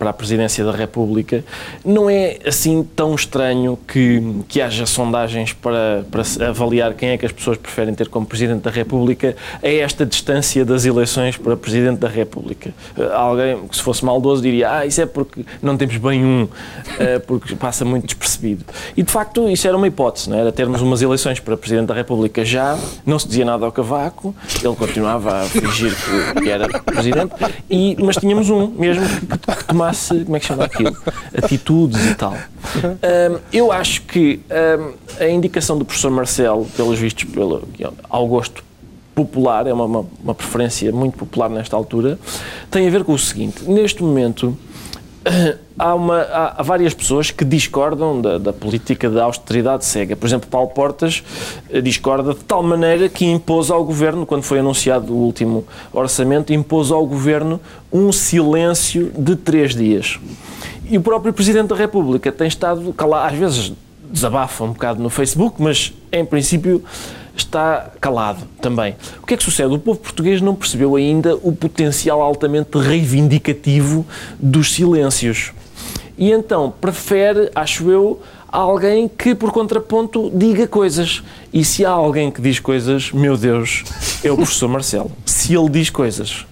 [0.00, 1.44] para a presidência da República,
[1.84, 7.26] não é assim tão estranho que, que haja sondagens para, para avaliar quem é que
[7.26, 11.98] as pessoas preferem ter como presidente da República a esta distância das eleições para presidente
[11.98, 12.72] da República.
[12.96, 16.48] Eh, alguém, que se fosse maldoso, diria: Ah, isso é porque não temos bem um,
[16.98, 18.64] eh, porque passa muito despercebido.
[18.96, 20.40] E de facto, isso era uma hipótese, não é?
[20.40, 24.34] era termos umas eleições para presidente da República já, não se dizia nada ao Cavaco,
[24.64, 27.34] ele continuava a fingir que, que era presidente,
[27.68, 29.89] e, mas tínhamos um mesmo que, que tomasse
[30.24, 30.96] como é que chama aquilo?
[31.36, 32.34] Atitudes e tal.
[32.34, 37.68] Um, eu acho que um, a indicação do professor Marcelo, pelos vistos, pelo,
[38.08, 38.64] ao gosto
[39.14, 42.18] popular, é uma, uma, uma preferência muito popular nesta altura,
[42.70, 44.56] tem a ver com o seguinte: neste momento
[45.78, 50.16] há, uma, há, várias pessoas que discordam da, da, política de austeridade cega.
[50.16, 51.22] Por exemplo, Paulo Portas
[51.70, 56.52] eh, discorda de tal maneira que impôs ao governo, quando foi anunciado o último orçamento,
[56.52, 57.60] impôs ao governo
[57.92, 60.18] um silêncio de três dias.
[60.88, 63.72] E o próprio Presidente da República tem estado calado, às vezes
[64.10, 66.82] desabafa um bocado no Facebook, mas em princípio
[67.40, 68.96] está calado também.
[69.22, 69.74] O que é que sucede?
[69.74, 74.06] O povo português não percebeu ainda o potencial altamente reivindicativo
[74.38, 75.52] dos silêncios.
[76.16, 81.22] E então prefere, acho eu, alguém que, por contraponto, diga coisas.
[81.52, 83.84] E se há alguém que diz coisas, meu Deus,
[84.22, 85.10] é o professor Marcelo.
[85.24, 86.46] Se ele diz coisas.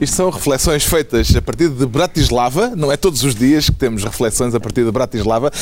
[0.00, 4.02] Isto são reflexões feitas a partir de Bratislava, não é todos os dias que temos
[4.02, 5.52] reflexões a partir de Bratislava.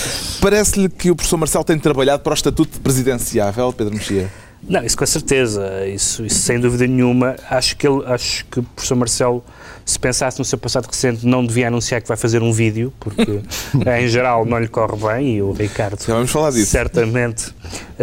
[0.41, 4.31] Parece-lhe que o professor Marcelo tem trabalhado para o estatuto presidenciável, Pedro Mexia?
[4.63, 7.37] Não, isso com certeza, isso, isso sem dúvida nenhuma.
[7.49, 9.45] Acho que, ele, acho que o professor Marcelo
[9.89, 13.41] se pensasse no seu passado recente, não devia anunciar que vai fazer um vídeo, porque
[13.99, 16.71] em geral não lhe corre bem e o Ricardo Já vamos falar disso.
[16.71, 17.55] certamente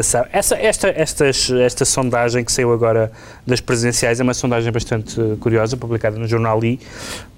[0.01, 0.29] sabe.
[0.33, 3.11] Essa, esta, estas, esta sondagem que saiu agora
[3.45, 6.79] das presidenciais é uma sondagem bastante eh, curiosa, publicada no jornal I,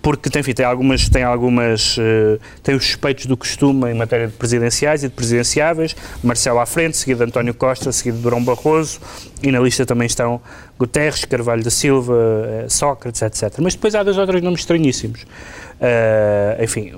[0.02, 4.34] porque enfim, tem algumas, tem algumas eh, tem os suspeitos do costume em matéria de
[4.34, 9.02] presidenciais e de presidenciáveis, Marcelo à frente, seguido de António Costa, seguido de Durão Barroso,
[9.42, 10.42] e na lista também estão
[10.78, 12.16] Guterres, Carvalho da Silva,
[12.48, 13.60] eh, Sócrates, etc.
[13.60, 15.26] Mas depois há dois outros nomes estranhíssimos.
[15.80, 16.92] Uh, enfim,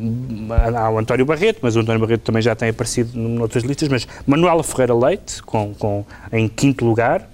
[0.74, 4.08] há o António Barreto, mas o António Barreto também já tem aparecido noutras listas, mas
[4.26, 7.30] Manuela Ferreira Leite, com, com, em quinto lugar,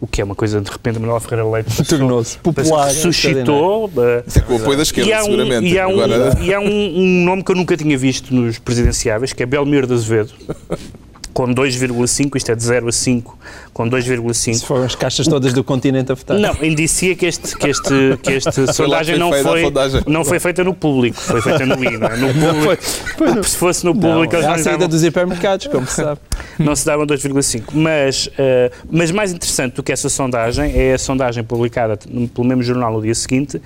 [0.00, 2.90] o que é uma coisa, de repente, Manuela Ferreira Leite Tornou-se popular.
[2.90, 3.84] suscitou...
[3.84, 5.66] uh, é com o apoio da esquerda, e há, um, seguramente.
[5.66, 8.58] e há, um, Agora, e há um, um nome que eu nunca tinha visto nos
[8.58, 10.32] presidenciáveis, que é Belmiro de Azevedo,
[11.32, 13.38] com 2,5, isto é de 0 a 5,
[13.72, 14.54] com 2,5.
[14.54, 16.38] Se foram as caixas todas do continente a votar.
[16.38, 20.02] Não, indicia que este, que este, que este sondagem foi não foi, sondagem.
[20.06, 22.16] não foi feita no público, foi feita no I, não é?
[22.16, 25.66] No público, se fosse no Não, público, eles é não, a saída davam, dos hipermercados,
[25.68, 26.20] como se sabe.
[26.58, 27.64] não se davam 2,5.
[27.72, 32.62] Mas, eh, mas mais interessante do que essa sondagem é a sondagem publicada pelo mesmo
[32.62, 33.60] jornal no dia seguinte,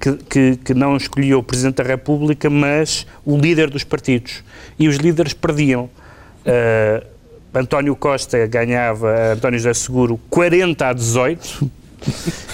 [0.00, 4.42] que, que, que não escolhia o Presidente da República, mas o líder dos partidos.
[4.78, 5.88] E os líderes perdiam.
[6.44, 7.04] Eh,
[7.54, 11.70] António Costa ganhava, António José Seguro, 40 a 18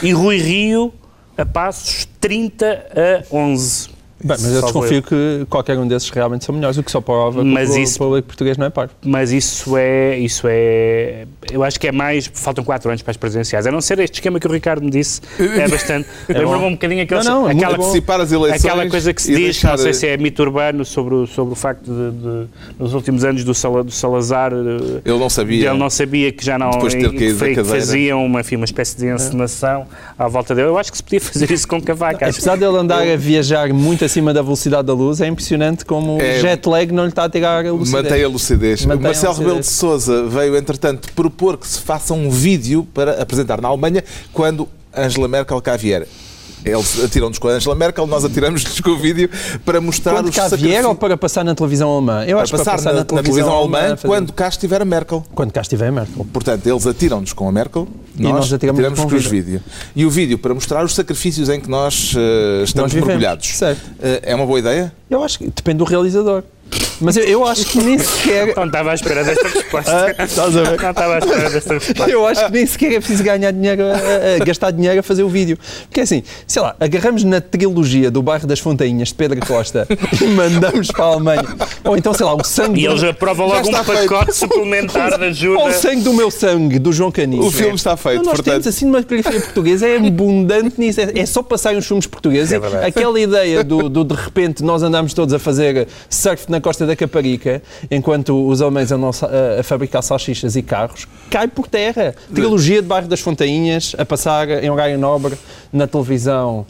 [0.03, 0.93] e Rui Rio
[1.37, 3.98] a passos 30 a 11.
[4.21, 7.45] Bem, mas eu desconfio que qualquer um desses realmente são melhores, o que só prova
[7.45, 8.93] Mas que o isso- público português não é parvo.
[9.05, 13.17] Mas isso é, isso é, eu acho que é mais, faltam 4 anos para as
[13.17, 16.71] presidenciais, a não ser este esquema que o Ricardo me disse, é bastante, lembra-me um
[16.73, 18.65] bocadinho aquele, Não, não, é aquela, antecipar as eleições.
[18.65, 21.53] aquela coisa que se diz, deixar- não sei se é mito urbano, sobre o, sobre
[21.53, 22.47] o facto de, de,
[22.79, 25.69] nos últimos anos do, Sala- do Salazar, eh, Ele não sabia.
[25.71, 28.57] Ele não sabia que já não Depois de ter que caído que faziam uma, enfim,
[28.57, 29.87] uma espécie de encenação
[30.19, 30.69] à volta dele.
[30.69, 32.17] Eu acho que se podia fazer isso com Cavaco.
[32.25, 36.39] Apesar dele andar a viajar muito acima da velocidade da luz, é impressionante como É-
[36.39, 38.03] o jet lag não lhe está a tirar a lucidez.
[38.05, 38.85] Mantém a lucidez.
[38.85, 39.47] Mantém a Marcelo lucidez.
[39.47, 44.03] Rebelo de Sousa veio, entretanto, propor que se faça um vídeo para apresentar na Alemanha
[44.33, 46.07] quando Angela Merkel cá vier.
[46.65, 49.31] Eles atiram-nos com a Angela Merkel, nós atiramos-lhes com o vídeo
[49.65, 50.85] para mostrar Quando os cá vier sacrifícios.
[50.87, 52.25] ou para passar na televisão alemã?
[52.25, 54.83] Eu Para acho passar, para passar na, na, na televisão alemã fazer- quando cá estiver
[54.83, 55.25] a Merkel.
[55.35, 56.27] Quando cá estiver Merkel.
[56.33, 57.87] Portanto, eles atiram-nos com a Merkel,
[58.19, 59.63] E nós, nós atiramos atiramos com o com os vídeo.
[59.95, 63.47] E o vídeo para mostrar os sacrifícios em que nós eh, estamos Nós mergulhados.
[63.57, 63.81] Certo.
[64.01, 64.93] Eh, é uma boa ideia?
[65.09, 66.43] Eu acho que depende do realizador.
[67.01, 68.55] Mas eu, eu acho que nem sequer.
[68.57, 70.15] Não estava à espera desta resposta.
[70.19, 70.81] Ah, estás a ver?
[70.81, 72.11] Não estava à espera desta resposta.
[72.11, 75.03] Eu acho que nem sequer é preciso ganhar dinheiro, a, a- a gastar dinheiro a
[75.03, 75.59] fazer o vídeo.
[75.89, 79.87] Porque assim, sei lá, agarramos na trilogia do bairro das Fontainhas de Pedro Costa
[80.21, 81.45] e mandamos para a Alemanha.
[81.85, 82.81] Ou então, sei lá, o sangue.
[82.83, 84.09] E do- eles aprovam logo um está feito.
[84.09, 85.59] pacote suplementar de ajuda.
[85.61, 87.47] Ou o sangue do meu sangue, do João Caniço.
[87.47, 88.63] O filme está feito, Então, nós portanto.
[88.63, 91.01] temos a cinematografia portuguesa, é abundante nisso.
[91.01, 92.53] É, é só passarem os filmes portugueses.
[92.53, 92.87] É verdade.
[92.87, 96.97] Aquela ideia do, do de repente nós andamos todos a fazer surf na costa da
[96.97, 102.15] Caparica, enquanto os alemães andam a, a fabricar salsichas e carros, cai por terra.
[102.35, 105.37] Trilogia de Bairro das Fontainhas, a passar em horário nobre
[105.73, 106.67] na televisão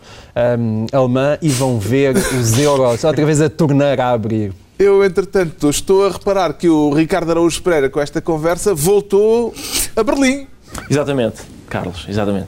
[0.58, 4.52] hum, alemã e vão ver os euros outra vez a tornar a abrir.
[4.78, 9.52] Eu, entretanto, estou a reparar que o Ricardo Araújo Pereira, com esta conversa, voltou
[9.96, 10.46] a Berlim.
[10.88, 12.46] Exatamente, Carlos, exatamente.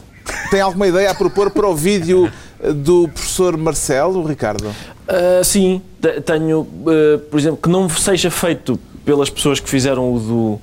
[0.50, 2.30] Tem alguma ideia a propor para o vídeo
[2.74, 4.72] do professor Marcelo, Ricardo?
[5.10, 10.14] Ah, sim, te- tenho, ah, por exemplo, que não seja feito pelas pessoas que fizeram
[10.14, 10.60] o, do,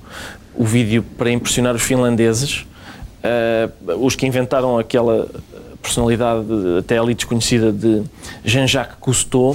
[0.56, 2.64] o vídeo para impressionar os finlandeses,
[3.22, 3.68] ah,
[4.00, 5.28] os que inventaram aquela
[5.82, 6.44] personalidade
[6.78, 8.02] até ali desconhecida de
[8.44, 9.54] Jean-Jacques Cousteau,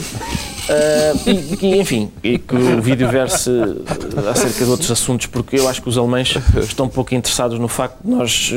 [1.28, 3.52] e, e, enfim, e que o vídeo verse
[4.32, 7.98] acerca de outros assuntos, porque eu acho que os alemães estão pouco interessados no facto
[8.04, 8.54] de nós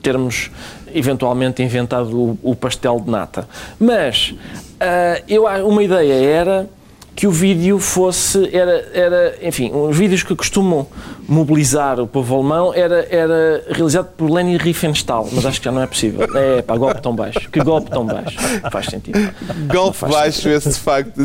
[0.00, 0.50] termos
[0.94, 3.48] eventualmente inventado o, o pastel de nata.
[3.78, 4.34] Mas
[4.80, 6.77] ah, eu, uma ideia era
[7.18, 10.86] que o vídeo fosse, era, era, enfim, os vídeos que costumam
[11.26, 15.82] mobilizar o povo alemão era, era realizado por Leni Riefenstahl, mas acho que já não
[15.82, 16.28] é possível.
[16.32, 17.50] É, pá, golpe tão baixo.
[17.50, 18.38] Que golpe tão baixo.
[18.70, 19.18] Faz sentido.
[19.66, 20.58] Golpe faz baixo, sentido.
[20.58, 21.20] esse de facto.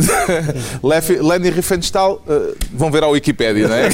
[1.21, 3.89] Leni Riefenstahl, uh, vão ver à Wikipédia, não é?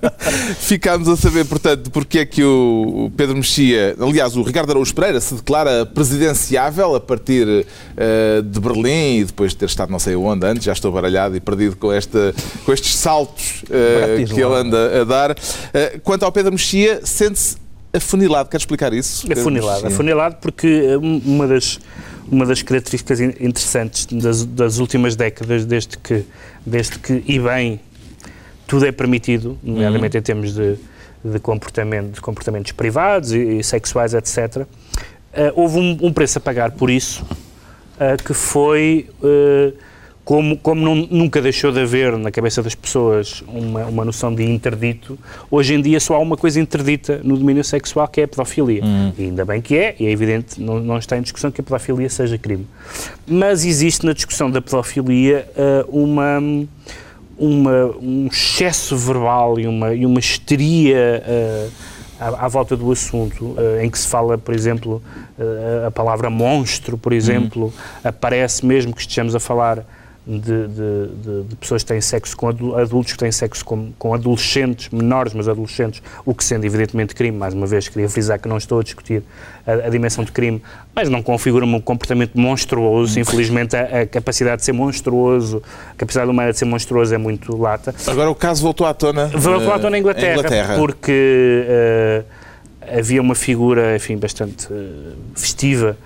[0.58, 5.20] Ficámos a saber, portanto, porque é que o Pedro Mexia, aliás, o Ricardo Araújo Pereira,
[5.20, 10.16] se declara presidenciável a partir uh, de Berlim e depois de ter estado não sei
[10.16, 14.54] onde antes, já estou baralhado e perdido com, esta, com estes saltos uh, que ele
[14.54, 15.30] anda a dar.
[15.32, 17.56] Uh, quanto ao Pedro Mexia, sente-se
[17.92, 18.48] afunilado.
[18.48, 19.26] Quer explicar isso?
[19.26, 19.88] Pedro Afunilado, Mexia?
[19.88, 21.80] afunilado porque eh, um- uma das,
[22.30, 26.24] uma das características in- interessantes das, das últimas décadas, desde que,
[26.64, 27.80] desde que, e bem,
[28.66, 30.76] tudo é permitido, nomeadamente em termos de,
[31.24, 34.66] de, comportamento, de comportamentos privados e, e sexuais, etc.,
[35.32, 37.24] eh, houve um, um preço a pagar por isso,
[37.98, 39.72] eh, que foi, eh,
[40.28, 44.44] como, como não- nunca deixou de haver na cabeça das pessoas uma, uma noção de
[44.44, 45.18] interdito,
[45.50, 48.82] hoje em dia só há uma coisa interdita no domínio sexual, que é a pedofilia.
[49.16, 51.64] E ainda bem que é, e é evidente, não, não está em discussão que a
[51.64, 52.66] pedofilia seja crime.
[53.26, 56.38] Mas existe na discussão da pedofilia eh, uma
[57.38, 61.68] uma, um excesso verbal e uma, e uma histeria eh,
[62.20, 65.02] à, à volta do assunto, eh, em que se fala, por exemplo,
[65.86, 67.72] a palavra monstro, por exemplo,
[68.04, 69.86] aparece mesmo que estejamos a falar
[70.28, 74.12] de, de- de- pessoas que têm sexo com adu- adultos, que têm sexo com, com
[74.12, 78.46] adolescentes, menores, mas adolescentes, o que sendo evidentemente crime, mais uma vez queria frisar que
[78.46, 79.22] não estou a discutir
[79.66, 80.62] a, a dimensão de crime,
[80.94, 85.62] mas não configura um comportamento monstruoso, infelizmente a, a capacidade de ser monstruoso,
[85.92, 87.94] a capacidade humana de ser monstruoso é muito lata.
[88.06, 89.28] Agora o caso voltou à tona.
[89.28, 90.76] Voltou à eh, tona em Inglaterra, Inglaterra.
[90.76, 92.22] porque eh,
[92.98, 95.96] havia uma figura, enfim, bastante eh, festiva,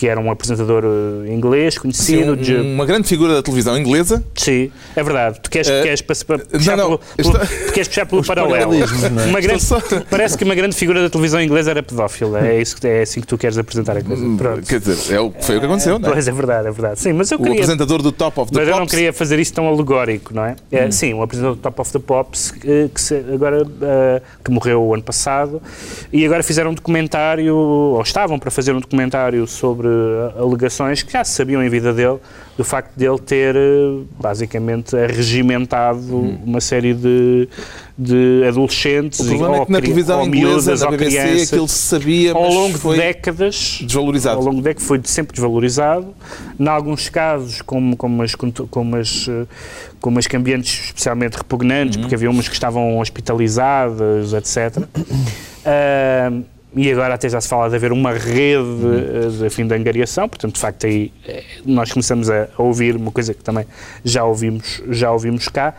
[0.00, 3.76] que era um apresentador eh, inglês, Sim, conhecido, um- de- uma grande figura da televisão
[3.76, 4.24] inglesa.
[4.34, 5.38] Sim, é verdade.
[5.42, 8.24] Tu queres, Eh, queres, pa- pa- puxar, não, não, pelo, pelo- tu queres puxar pelo
[8.24, 8.72] paralelo.
[8.72, 9.26] é?
[9.28, 12.40] Uma grande, Estou só- Parece que uma grande figura da televisão inglesa era pedófila.
[12.48, 14.24] É, isso, que- é assim que tu queres apresentar a coisa.
[14.38, 14.66] Pronto.
[14.66, 16.12] Quer dizer, é o, foi o que aconteceu, não é?
[16.12, 16.98] Pois é verdade, é verdade.
[16.98, 17.58] Sim, mas eu O queria.
[17.60, 18.94] apresentador do Top of the Mas eu não Pops.
[18.94, 20.56] queria fazer isso tão alegórico, não é?
[20.72, 24.50] É, Sim, um apresentador do Top of the Pops que, que se- agora eh, que
[24.50, 25.60] morreu o ano passado
[26.10, 29.89] e agora fizeram um documentário, ou estavam para fazer um documentário sobre
[30.38, 32.18] alegações que já se sabiam em vida dele,
[32.56, 37.48] do facto dele ter eh, basicamente arregimentado uma série de,
[37.96, 42.32] de adolescentes O problema ou é que na televisão inglesa, BBC, crianças, aquilo se sabia,
[42.32, 44.36] ao longo de décadas desvalorizado.
[44.38, 46.14] ao longo de décadas foi sempre desvalorizado.
[46.58, 49.46] Em alguns casos, como, como, as, como, as, eh,
[50.00, 52.02] como as cambiantes especialmente repugnantes, Uhum.
[52.02, 54.84] porque havia umas que estavam hospitalizadas, etc.
[55.62, 56.32] Ah,
[56.74, 60.28] e agora até já se fala de haver uma rede eh, de fim de angariação,
[60.28, 63.66] portanto, de facto, aí eh, nós começamos a, a ouvir uma coisa que também
[64.04, 65.74] já ouvimos, já ouvimos cá.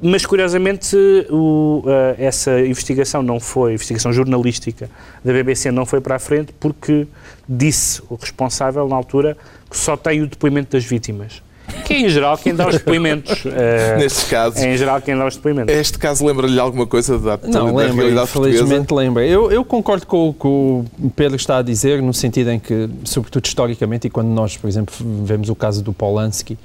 [0.00, 0.96] Mas, curiosamente,
[1.30, 4.88] o, eh, essa investigação não foi, investigação jornalística
[5.24, 7.08] da BBC não foi para a frente porque
[7.48, 9.36] disse o responsável, na altura,
[9.68, 11.42] que só tem o depoimento das vítimas.
[11.84, 13.44] Que é, em geral, quem dá os depoimentos.
[13.46, 14.60] eh, Nestes casos.
[14.60, 15.74] é, em geral, quem dá os depoimentos.
[15.74, 18.62] Este caso lembra-lhe alguma coisa da, Não, da lembra, realidade portuguesa?
[18.64, 19.24] infelizmente lembra.
[19.26, 22.88] Eu, eu concordo com o que o Pedro está a dizer, no sentido em que,
[23.04, 26.58] sobretudo historicamente, e quando nós, por exemplo, vemos o caso do Polanski,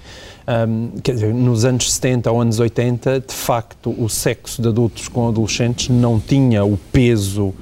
[0.68, 5.08] hum, quer dizer, nos anos 70 ou anos 80, de facto, o sexo de adultos
[5.08, 7.54] com adolescentes não tinha o peso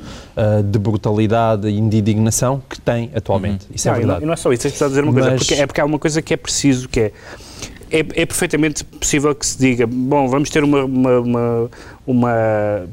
[0.42, 3.66] ah, de brutalidade e de indignação que tem atualmente.
[3.74, 4.24] Isso é Não, não- verdade.
[4.24, 5.86] E não é só isso, é preciso dizer uma coisa, Mas- porque, é porque há
[5.86, 7.12] uma coisa que é preciso, que é,
[7.92, 11.70] é, é perfeitamente possível que se diga, bom, vamos ter uma, uma, uma,
[12.08, 12.34] uma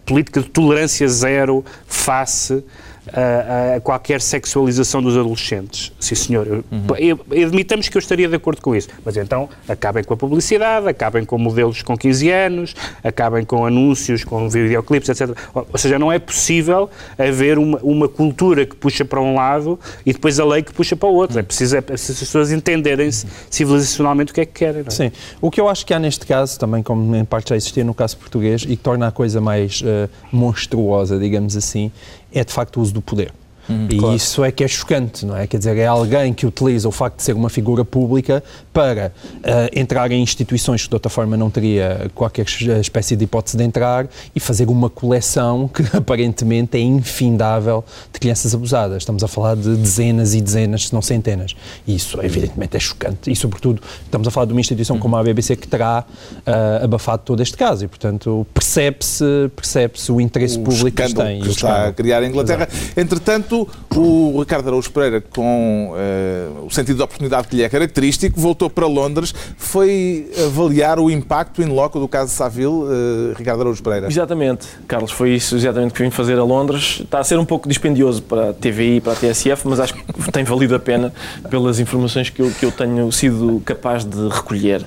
[0.04, 2.64] política de tolerância zero face
[3.12, 5.92] a, a qualquer sexualização dos adolescentes.
[6.00, 6.46] Sim, senhor.
[6.46, 6.64] Eu-
[6.98, 10.88] eu- Admitamos que eu estaria de acordo com isso, mas então acabem com a publicidade,
[10.88, 15.36] acabem com modelos com 15 anos, acabem com anúncios, com videoclipes, etc.
[15.54, 20.12] Ou seja, não é possível haver uma, uma cultura que puxa para um lado e
[20.12, 21.38] depois a lei que puxa para o outro.
[21.38, 23.10] É preciso, é preciso as pessoas entenderem
[23.50, 24.84] civilizacionalmente o que é que querem.
[24.86, 24.90] É?
[24.90, 25.12] Sim.
[25.40, 27.94] O que eu acho que há neste caso, também como em parte já existia no
[27.94, 31.90] caso português, e que torna a coisa mais eh, monstruosa, digamos assim,
[32.38, 33.32] é de facto o uso do poder.
[33.68, 35.46] E isso é que é chocante, não é?
[35.46, 39.70] Quer dizer, é alguém que utiliza o facto de ser uma figura pública para eh,
[39.74, 42.46] entrar em instituições que de outra forma não teria qualquer
[42.80, 48.54] espécie de hipótese de entrar e fazer uma coleção que aparentemente é infindável de crianças
[48.54, 48.98] abusadas.
[48.98, 51.54] Estamos a falar de dezenas e dezenas, se não centenas.
[51.86, 53.30] E isso, evidentemente, é chocante.
[53.30, 56.04] E, sobretudo, estamos a falar de uma instituição como a BBC que terá
[56.44, 57.84] ah, abafado todo este caso.
[57.84, 61.40] E, portanto, percebe-se percebe o interesse o público que tem.
[61.40, 62.68] que está a criar a Inglaterra.
[62.96, 63.55] Entretanto,
[63.94, 68.68] O Ricardo Araújo Pereira, com uh, o sentido de oportunidade que lhe é característico, voltou
[68.68, 74.08] para Londres, foi avaliar o impacto in loco do caso Saville, uh, Ricardo Araújo Pereira.
[74.08, 77.00] Exatamente, Carlos, foi isso exatamente que vim fazer a Londres.
[77.02, 79.94] Está a ser um pouco dispendioso para a TVI e para a TSF, mas acho
[79.94, 81.12] que tem valido a pena
[81.48, 84.84] pelas informações que eu, que eu tenho sido capaz de recolher.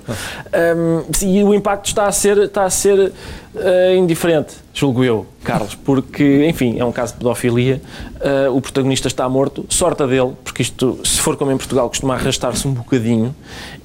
[0.78, 3.11] Um, e o impacto está a ser, está a ser
[3.56, 7.82] uh, indiferente, julgo eu, Carlos, porque, enfim, é um caso de pedofilia,
[8.16, 12.16] uh, o protagonista está morto, sorte dele, porque isto, se for como em Portugal, costuma
[12.16, 13.36] arrastar-se um bocadinho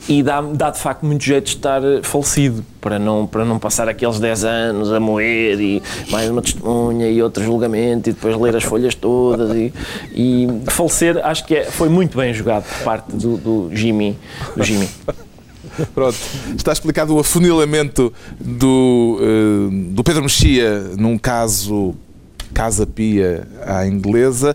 [0.09, 3.89] e dá, dá de facto muito jeito de estar falecido, para não, para não passar
[3.89, 8.57] aqueles 10 anos a moer e mais uma testemunha e outro julgamento e depois ler
[8.57, 9.73] as folhas todas e,
[10.12, 14.19] e falecer, acho que é, foi muito bem jogado por parte do, do Jimmy.
[14.55, 14.89] Do Jimmy.
[15.95, 16.16] Pronto,
[16.57, 21.95] está explicado o afunilamento do, uh, do Pedro Mexia num caso
[22.53, 24.55] Casa Pia à inglesa.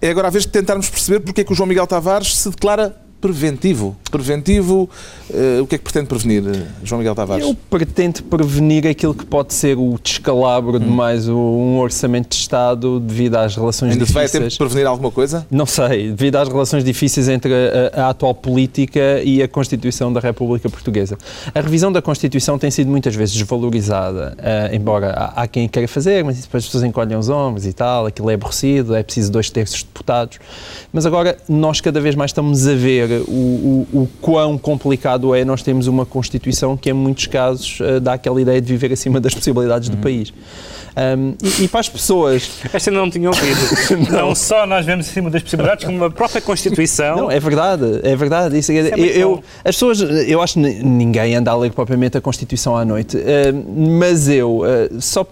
[0.00, 2.48] É agora a vez de tentarmos perceber porque é que o João Miguel Tavares se
[2.50, 3.96] declara preventivo.
[4.10, 4.88] Preventivo,
[5.30, 7.44] uh, o que é que pretende prevenir, eh, João Miguel Tavares?
[7.44, 10.80] Eu pretendo prevenir aquilo que pode ser o descalabro hum.
[10.80, 14.32] de mais um orçamento de Estado devido às relações Ainda difíceis.
[14.32, 15.46] vai ter de prevenir alguma coisa?
[15.50, 20.20] Não sei, devido às relações difíceis entre a, a, atual política e a Constituição da
[20.20, 21.18] República Portuguesa.
[21.54, 25.86] A revisão da Constituição tem sido muitas vezes desvalorizada, uh, embora há, há, quem queira
[25.86, 29.30] fazer, mas depois as pessoas encolhem os ombros e tal, aquilo é aborrecido, é preciso
[29.30, 30.38] dois terços de deputados.
[30.92, 35.44] Mas agora nós cada vez mais estamos a ver o, o, o, quão complicado é
[35.44, 39.20] nós temos uma Constituição que, em muitos casos, uh, dá aquela ideia de viver acima
[39.20, 39.96] das possibilidades uhum.
[39.96, 40.32] do país.
[40.96, 42.50] Um, e, e, para as pessoas.
[42.72, 43.58] Esta ainda não tinha ouvido.
[44.10, 44.28] não.
[44.28, 44.34] não.
[44.34, 47.16] só nós vemos acima das possibilidades, como a própria Constituição.
[47.16, 48.58] Não, é verdade, é verdade.
[48.58, 51.70] Isso, é, Isso é eu, eu as pessoas, eu acho que ninguém anda a ler
[51.70, 53.20] propriamente a Constituição à noite, uh,
[53.98, 55.26] mas eu uh, só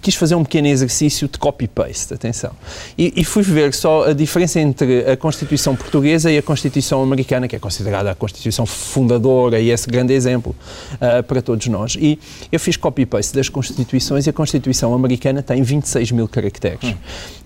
[0.00, 2.52] quis fazer um pequeno exercício de copy-paste, atenção.
[2.96, 7.21] E, e fui ver só a diferença entre a Constituição portuguesa e a Constituição americana,
[7.24, 10.54] que é considerada a Constituição fundadora e esse grande exemplo
[10.94, 11.96] uh, para todos nós.
[11.98, 12.18] E
[12.50, 16.82] eu fiz copy-paste das Constituições e a Constituição americana americana tem 26 mil caracteres.
[16.82, 16.94] Hum.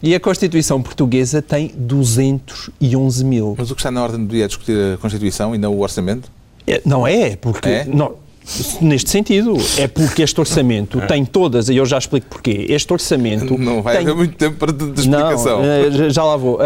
[0.02, 3.54] E a Constituição portuguesa tem 211 mil.
[3.58, 5.80] Mas o que está na ordem do dia é discutir a Constituição e não o
[5.80, 6.30] orçamento?
[6.66, 7.68] É, não é, porque.
[7.68, 7.84] É?
[7.84, 8.14] Não,
[8.80, 11.06] Neste sentido, é porque este orçamento é.
[11.06, 12.66] tem todas, e eu já explico porquê.
[12.68, 13.58] Este orçamento.
[13.58, 14.04] Não vai tem...
[14.04, 15.58] haver muito tempo para de, de explicação.
[15.58, 16.58] Não, eh, já lá vou.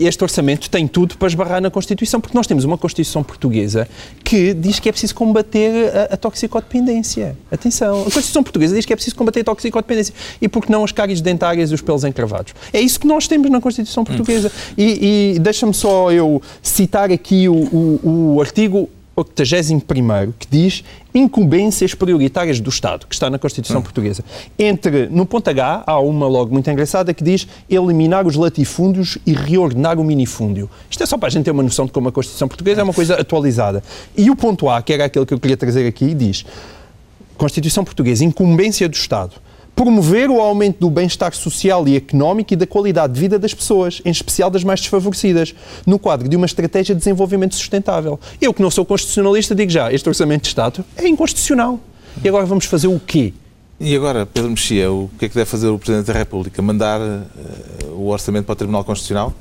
[0.00, 3.86] Este orçamento tem tudo para esbarrar na Constituição, porque nós temos uma Constituição portuguesa
[4.24, 7.36] que diz que é preciso combater a, a toxicodependência.
[7.50, 10.14] Atenção, a Constituição portuguesa diz que é preciso combater a toxicodependência.
[10.40, 12.54] E por que não as cáries dentárias e os pelos encravados?
[12.72, 14.48] É isso que nós temos na Constituição portuguesa.
[14.48, 14.74] Hum.
[14.78, 21.94] E, e deixa-me só eu citar aqui o, o, o artigo 81 que diz incumbências
[21.94, 23.82] prioritárias do Estado, que está na Constituição hum.
[23.82, 24.24] Portuguesa.
[24.58, 29.32] Entre, no ponto H, há uma logo muito engraçada que diz eliminar os latifúndios e
[29.32, 30.70] reordenar o minifúndio.
[30.90, 32.84] Isto é só para a gente ter uma noção de como a Constituição Portuguesa é
[32.84, 33.82] uma coisa atualizada.
[34.16, 36.44] E o ponto A, que era aquele que eu queria trazer aqui, diz
[37.36, 39.32] Constituição Portuguesa, incumbência do Estado
[39.78, 44.02] promover o aumento do bem-estar social e económico e da qualidade de vida das pessoas,
[44.04, 45.54] em especial das mais desfavorecidas,
[45.86, 48.18] no quadro de uma estratégia de desenvolvimento sustentável.
[48.40, 51.78] Eu, que não sou constitucionalista, digo já, este Orçamento de Estado é inconstitucional.
[52.24, 53.32] E agora vamos fazer o quê?
[53.78, 56.60] E agora, Pedro Mexia, o que é que deve fazer o Presidente da República?
[56.60, 59.32] Mandar uh, o orçamento para o Tribunal Constitucional?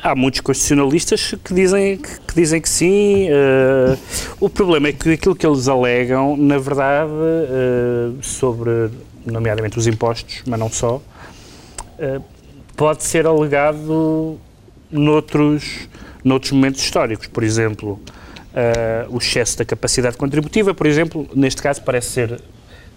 [0.00, 3.28] Há muitos constitucionalistas que dizem que, que dizem que sim.
[3.30, 3.98] Uh,
[4.38, 8.90] o problema é que aquilo que eles alegam, na verdade, uh, sobre,
[9.26, 12.22] nomeadamente, os impostos, mas não só, uh,
[12.76, 14.38] pode ser alegado
[14.88, 15.88] noutros,
[16.22, 17.26] noutros momentos históricos.
[17.26, 18.00] Por exemplo,
[19.10, 22.40] o excesso da capacidade contributiva, por exemplo, neste caso parece ser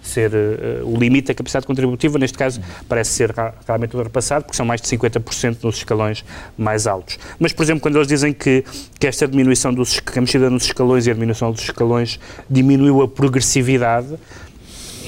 [0.01, 3.33] ser uh, o limite da capacidade contributiva, neste caso parece ser
[3.65, 6.23] realmente ultrapassado, porque são mais de 50% nos escalões
[6.57, 7.19] mais altos.
[7.39, 8.63] Mas, por exemplo, quando eles dizem que,
[8.99, 13.01] que esta diminuição dos, que a mexida nos escalões e a diminuição dos escalões diminuiu
[13.01, 14.15] a progressividade,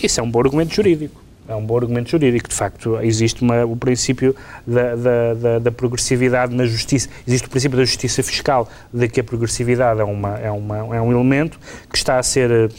[0.01, 1.23] isso é um bom argumento jurídico.
[1.47, 2.47] É um bom argumento jurídico.
[2.47, 4.35] De facto, existe uma, o princípio
[4.65, 9.19] da, da, da, da, progressividade na justiça, existe o princípio da justiça fiscal, de que
[9.19, 12.69] a progressividade é, uma, é, uma, é um elemento que está a ser eh,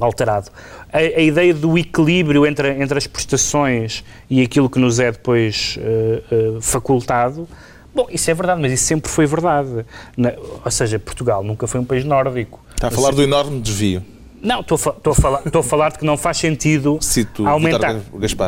[0.00, 0.50] alterado.
[0.92, 5.78] A, a, ideia do equilíbrio entre, entre as prestações e aquilo que nos é depois
[5.78, 7.48] uh, uh, facultado,
[7.94, 9.86] bom, isso é verdade, mas isso sempre foi verdade.
[10.16, 10.32] Na,
[10.64, 12.60] ou seja, Portugal nunca foi um país nórdico.
[12.74, 14.04] Está a falar do enorme desvio.
[14.42, 17.96] Não, estou a, a, falar, a falar de que não faz sentido Cito aumentar,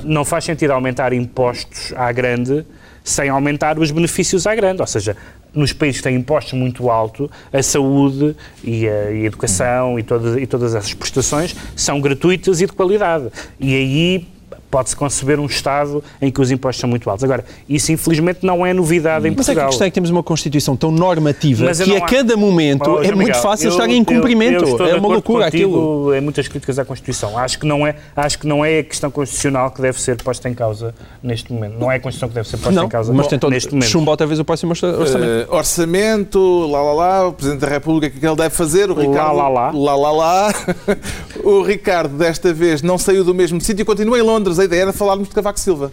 [0.03, 2.67] não faz sentido aumentar impostos à grande
[3.05, 4.81] sem aumentar os benefícios à grande.
[4.81, 5.15] Ou seja,
[5.55, 8.35] nos países que têm impostos muito altos, a saúde
[8.65, 13.29] e a, educação e todas, e todas essas prestações são gratuitas e de qualidade.
[13.61, 14.27] E aí
[14.75, 17.23] pode-se conceber um Estado em que os impostos são muito altos.
[17.23, 19.69] Agora, isso infelizmente não é novidade em Mas é que a Portugal.
[19.69, 22.91] questão é que temos uma Constituição tão normativa Mas eu que a há- cada momento
[22.91, 24.65] Oh, é João muito Miguel, fácil eu- estar em eu- cumprimento.
[24.65, 26.13] eu estou de é uma loucura aquilo.
[26.13, 27.39] Em muitas críticas à Constituição.
[27.39, 30.49] Acho que, não é, acho que não é a questão constitucional que deve ser posta
[30.49, 31.79] em causa neste momento.
[31.79, 33.89] Não é a Constituição que deve ser posta Não, em causa mas tentou neste momento.
[33.89, 35.05] chumbar outra vez o próximo orçamento.
[35.25, 38.55] Eh, orçamento, lá lá lá, o Presidente da República, o que é que ele deve
[38.57, 38.91] fazer?
[38.91, 39.71] O Lá, Ricardo, lá, lá.
[39.73, 40.55] lá, lá, lá.
[41.45, 44.59] o Ricardo, desta vez, não saiu do mesmo sítio e continua em Londres.
[44.65, 45.93] A ideia era falarmos de Cavaco Silva.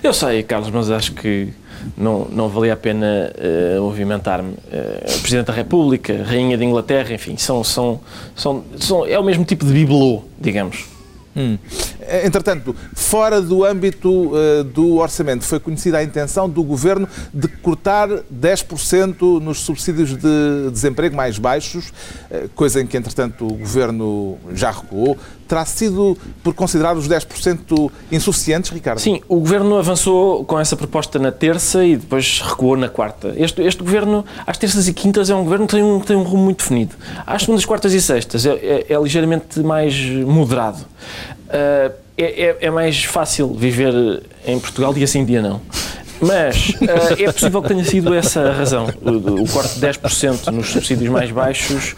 [0.00, 1.48] Eu sei, Carlos, mas acho que
[1.96, 4.54] não, não valia a pena eh, movimentar-me.
[4.70, 8.00] Eh, Presidente da República, Rainha de Inglaterra, enfim, são, são,
[8.36, 10.84] são, são, é o mesmo tipo de bibelô, digamos.
[11.34, 11.58] Eh,
[12.24, 18.08] Entretanto, fora do âmbito eh, do orçamento, foi conhecida a intenção do Governo de cortar
[18.08, 21.92] 10% nos subsídios de desemprego mais baixos,
[22.30, 25.16] eh, coisa em que, entretanto, o Governo já recuou.
[25.48, 29.00] Terá sido por considerar os 10% insuficientes, Ricardo?
[29.00, 33.34] Sim, o Governo avançou com essa proposta na terça e depois recuou na quarta.
[33.36, 36.22] Este, este Governo, às terças e quintas, é um Governo que tem um, tem um
[36.22, 36.94] rumo muito definido.
[37.26, 39.94] Às segundas, quartas e sextas é, é- é ligeiramente mais
[40.26, 40.78] moderado.
[41.52, 45.60] Ah, é, é- é mais fácil viver em Portugal dia sim, dia não.
[46.20, 48.86] Mas ah, é possível que tenha sido essa a razão.
[49.02, 51.96] O, o corte de 10% nos subsídios mais baixos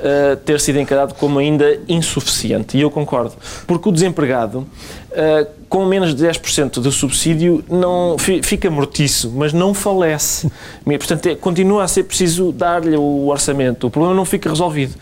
[0.00, 2.78] ah, ter sido encarado como ainda insuficiente.
[2.78, 3.34] E eu concordo.
[3.66, 4.66] Porque o desempregado,
[5.12, 10.50] ah, com menos de 10% de subsídio, não, fi- fica mortiço, mas não falece.
[10.84, 13.88] Portanto, é- continua a ser preciso dar-lhe o orçamento.
[13.88, 14.94] O problema não fica resolvido.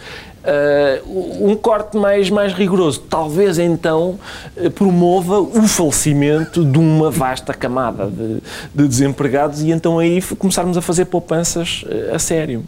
[0.44, 4.18] Uh, um corte mais, mais rigoroso talvez então
[4.54, 8.42] eh, promova o falecimento de uma vasta camada de,
[8.74, 12.62] de desempregados e então aí começarmos a fazer poupanças eh, a sério.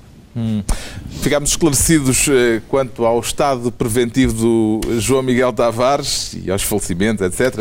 [1.22, 7.55] Ficámos esclarecidos eh, quanto ao estado preventivo do João Miguel Tavares e aos falecimentos, etc.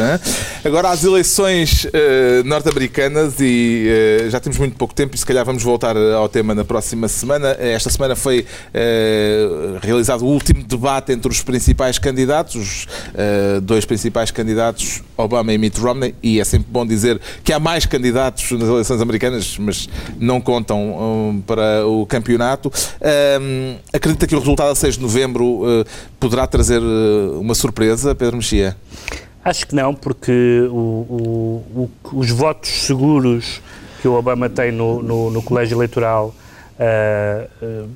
[0.63, 5.43] Agora às eleições eh, norte-americanas e eh, já temos muito pouco tempo e se calhar
[5.45, 7.55] vamos voltar eh, ao tema na próxima semana.
[7.59, 9.47] Esta semana foi eh,
[9.81, 15.57] realizado o último debate entre os principais candidatos, os eh, dois principais candidatos, Obama e
[15.57, 19.89] Mitt Romney, e é sempre bom dizer que há mais candidatos nas eleições americanas, mas
[20.19, 22.64] não contam hum, para o campeonato.
[22.71, 25.85] Hum, acredita que o resultado a 6 de novembro eh,
[26.19, 28.75] poderá trazer eh, uma surpresa, Pedro Mexia?
[29.43, 30.73] Acho que não, porque o-
[31.75, 33.61] o- o- os votos seguros
[34.01, 36.33] que o Obama tem no, no- no colégio eleitoral,
[36.79, 37.45] ah,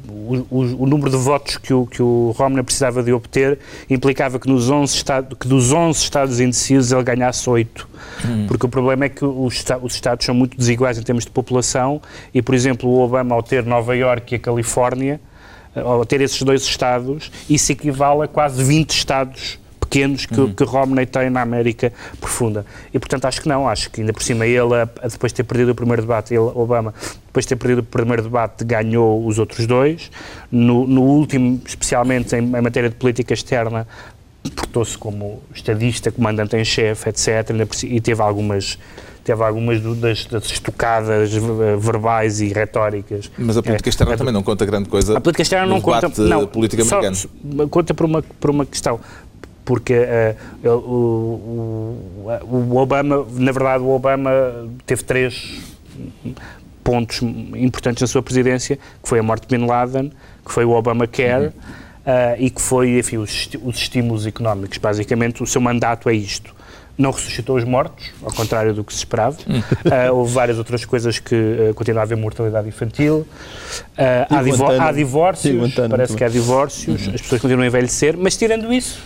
[0.07, 3.59] o, o- o número de votos que o, que o Romney precisava de obter
[3.89, 7.87] implicava que, nos 11 estados, que dos 11 estados indecisos ele ganhasse 8.
[8.47, 12.01] Porque o problema é que os, os estados são muito desiguais em termos de população
[12.33, 15.19] e, por exemplo, o Obama, ao ter Nova Iorque e a Califórnia,
[15.75, 19.59] ao ter esses dois estados, isso equivale a quase 20 estados
[19.89, 22.63] pequenos que, que Romney tem na América profunda.
[22.93, 23.67] E, portanto, acho que não.
[23.67, 24.69] Acho que, ainda por cima, ele,
[25.11, 26.93] depois de ter perdido o primeiro debate, ele, Obama,
[27.25, 30.11] depois de ter perdido o primeiro debate, ganhou os outros dois.
[30.51, 33.87] No, no último, especialmente em, em matéria de política externa,
[34.55, 37.27] portou-se como estadista, comandante em chefe, etc.
[37.83, 38.77] E teve algumas...
[39.21, 41.31] Teve algumas das, das estocadas
[41.77, 43.29] verbais e retóricas.
[43.37, 45.15] Mas a política externa É, também não conta grande coisa.
[45.15, 46.09] a política externa não conta.
[46.23, 47.15] Não, político só- americano.
[47.57, 48.99] só- conta por uma, por uma questão.
[49.69, 50.35] Porque ele-
[50.67, 50.71] o,
[52.49, 54.31] o- o Obama, na verdade, o Obama
[54.83, 55.61] teve três
[56.83, 60.11] pontos importantes na sua presidência, que foi a morte de Bin Laden,
[60.43, 61.51] que foi o Obamacare Uhum.
[62.05, 64.79] eh, e que foi, enfim, os, os estímulos económicos.
[64.79, 66.55] Basicamente, o seu mandato é isto.
[66.97, 69.37] Não ressuscitou os mortos, ao contrário do que se esperava.
[69.85, 73.25] Eh, houve várias outras coisas que eh, continua a haver mortalidade infantil.
[73.95, 74.39] Eh, há,
[74.87, 78.99] há divórcios, parece que há divórcios, as pessoas continuam a envelhecer, mas tirando isso,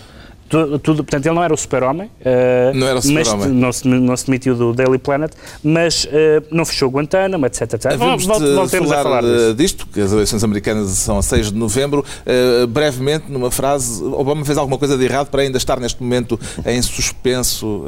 [0.54, 3.50] tu- tudo, portanto, ele não era o super-homem, eh, Não era o mas super-homem.
[3.60, 5.32] não se, não se demitiu do Daily Planet,
[5.64, 7.62] mas eh, não fechou Guantánamo, etc.
[7.74, 7.86] etc.
[7.94, 9.54] Havemos Vol- de voltemos falar, a falar disso.
[9.56, 12.06] disto, que as eleições americanas são a 6 de novembro.
[12.26, 16.40] Eh, brevemente, numa frase, Obama fez alguma coisa de errado para ainda estar neste momento
[16.66, 17.84] em suspenso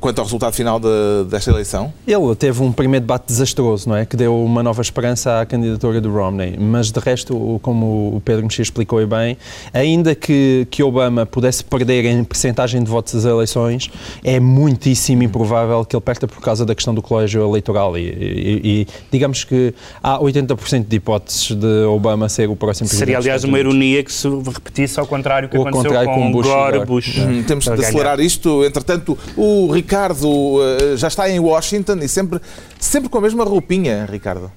[0.00, 1.92] quanto ao resultado final da- desta eleição?
[2.06, 4.06] Ele teve um primeiro debate desastroso, não é?
[4.06, 6.56] Que deu uma nova esperança à candidatura do Romney.
[6.58, 9.36] Mas de resto, como o Pedro Mexia explicou bem,
[9.72, 13.90] ainda que, que Obama pudesse perder em percentagem de votos das eleições,
[14.24, 17.96] é muitíssimo improvável que ele perca por causa da questão do colégio eleitoral.
[17.96, 22.98] E, e- e digamos que há 80% de hipóteses de Obama ser o próximo presidente.
[23.06, 26.32] Seria, aliás, uma ironia que se repetisse ao contrário que Ao aconteceu contrário com, com
[26.32, 26.84] Bush Gore.
[26.84, 27.18] Bush.
[27.18, 28.64] Hum, Temos de acelerar isto.
[28.64, 32.40] Entretanto, o Ricardo eh, já está em Washington e sempre,
[32.78, 34.50] sempre com a mesma roupinha, Ricardo.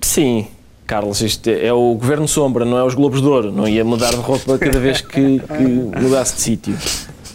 [0.00, 0.46] Sim,
[0.88, 3.52] Carlos, isto é o Governo Sombra, não é os Globos de Ouro.
[3.52, 5.62] Não ia mudar de roupa cada vez que, que
[6.00, 6.78] mudasse de sítio.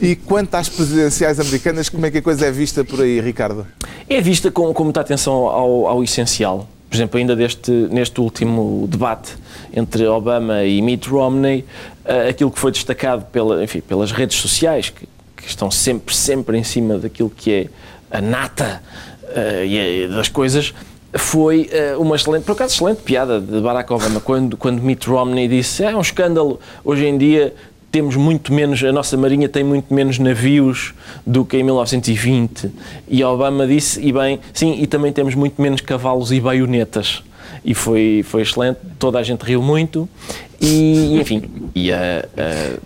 [0.02, 3.68] E quanto às presidenciais americanas, como é que a coisa é vista por aí, Ricardo?
[4.10, 6.68] É vista com, com muita atenção ao, ao essencial.
[6.90, 9.38] Por exemplo, ainda deste, neste último debate
[9.72, 11.64] entre Obama e Mitt Romney,
[12.06, 16.58] uh, aquilo que foi destacado pela, enfim, pelas redes sociais, que, que, estão sempre, sempre
[16.58, 17.70] em cima daquilo que é
[18.18, 18.82] a nata
[19.26, 20.74] uh, e, das coisas,
[21.16, 25.48] foi uh, uma excelente, por acaso excelente piada de Barack Obama, quando, quando Mitt Romney
[25.48, 27.54] disse é um escândalo, hoje em dia
[27.92, 30.96] temos muito menos, a nossa marinha tem muito menos navios
[31.28, 32.72] do que em 1920.
[33.08, 37.22] E Obama disse, e bem, sim, e também temos muito menos cavalos e baionetas.
[37.64, 40.10] E foi, foi excelente, toda a gente riu muito.
[40.60, 41.44] E, enfim,
[41.76, 42.82] e uh,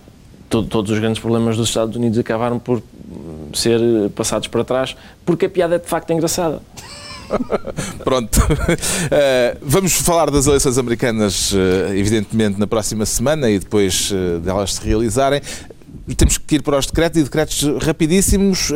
[0.50, 2.82] todo, todos os grandes problemas dos Estados Unidos acabaram por
[3.54, 3.80] ser
[4.14, 6.60] passados para trás, porque a piada é de facto engraçada.
[8.04, 8.36] Pronto.
[8.36, 14.74] Uh, vamos falar das eleições americanas, uh, evidentemente, na próxima semana e depois uh, delas
[14.74, 15.40] se realizarem.
[16.16, 18.72] Temos que ir para os decretos e decretos rapidíssimos.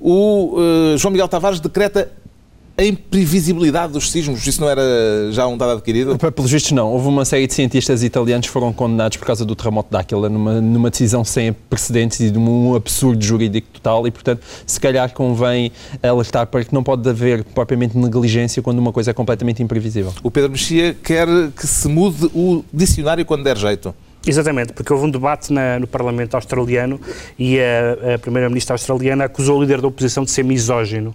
[0.00, 0.56] o
[0.96, 2.08] João Miguel Tavares decreta
[2.78, 4.82] a imprevisibilidade dos sismos, isso não era
[5.30, 6.18] já um dado adquirido?
[6.18, 6.92] Pelos vistos, não.
[6.92, 10.28] Houve uma série de cientistas italianos que foram condenados por causa do terremoto de Áquila,
[10.28, 15.10] numa, numa decisão sem precedentes e de um absurdo jurídico total, e, portanto, se calhar
[15.14, 15.72] convém
[16.02, 20.12] alertar para que não pode haver propriamente negligência quando uma coisa é completamente imprevisível.
[20.22, 23.94] O Pedro Mexia quer que se mude o dicionário quando der jeito.
[24.26, 27.00] Exatamente, porque houve um debate na, no Parlamento australiano
[27.38, 31.14] e a, a Primeira-Ministra australiana acusou o líder da oposição de ser misógino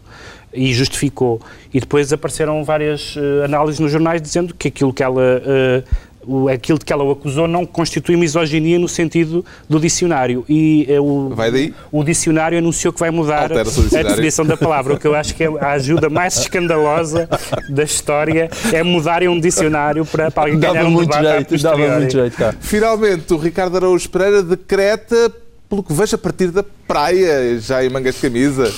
[0.53, 1.39] e justificou.
[1.73, 5.83] E depois apareceram várias uh, análises nos jornais dizendo que aquilo que ela uh,
[6.25, 10.45] o, aquilo de que ela o acusou não constitui misoginia no sentido do dicionário.
[10.47, 13.63] E uh, o, o dicionário anunciou que vai mudar a
[14.03, 14.93] definição da palavra.
[14.93, 17.27] O que eu acho que é a ajuda mais escandalosa
[17.69, 21.63] da história é mudarem um dicionário para, para alguém dava ganhar um muito debate jeito,
[21.63, 22.55] dava muito jeito, cara.
[22.59, 25.31] Finalmente, o Ricardo Araújo Pereira decreta,
[25.69, 28.71] pelo que vejo, a partir da praia, já em mangas de camisa.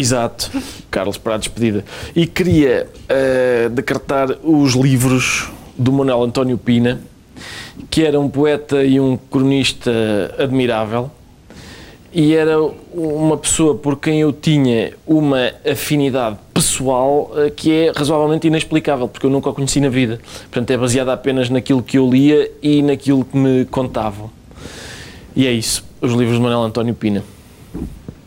[0.00, 0.50] Exato,
[0.90, 1.84] Carlos, para a despedida.
[2.16, 7.02] E queria uh, decretar os livros do Manuel António Pina,
[7.90, 9.90] que era um poeta e um cronista
[10.38, 11.10] admirável,
[12.14, 12.58] e era
[12.94, 19.26] uma pessoa por quem eu tinha uma afinidade pessoal uh, que é razoavelmente inexplicável, porque
[19.26, 20.18] eu nunca o conheci na vida.
[20.44, 24.30] Portanto, é baseada apenas naquilo que eu lia e naquilo que me contavam.
[25.36, 27.22] E é isso, os livros de Manuel António Pina.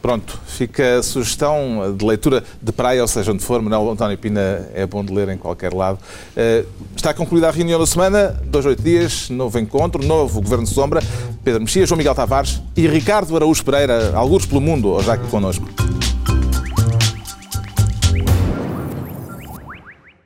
[0.03, 4.67] Pronto, fica a sugestão de leitura de praia, ou seja, onde for, Manuel António Pina
[4.73, 5.97] é bom de ler em qualquer lado.
[6.35, 10.71] Uh, está concluída a reunião da semana, dois, oito dias, novo encontro, novo Governo de
[10.71, 11.01] Sombra,
[11.41, 15.65] Pedro Mexia, João Miguel Tavares e Ricardo Araújo Pereira, alguns pelo mundo, hoje aqui connosco.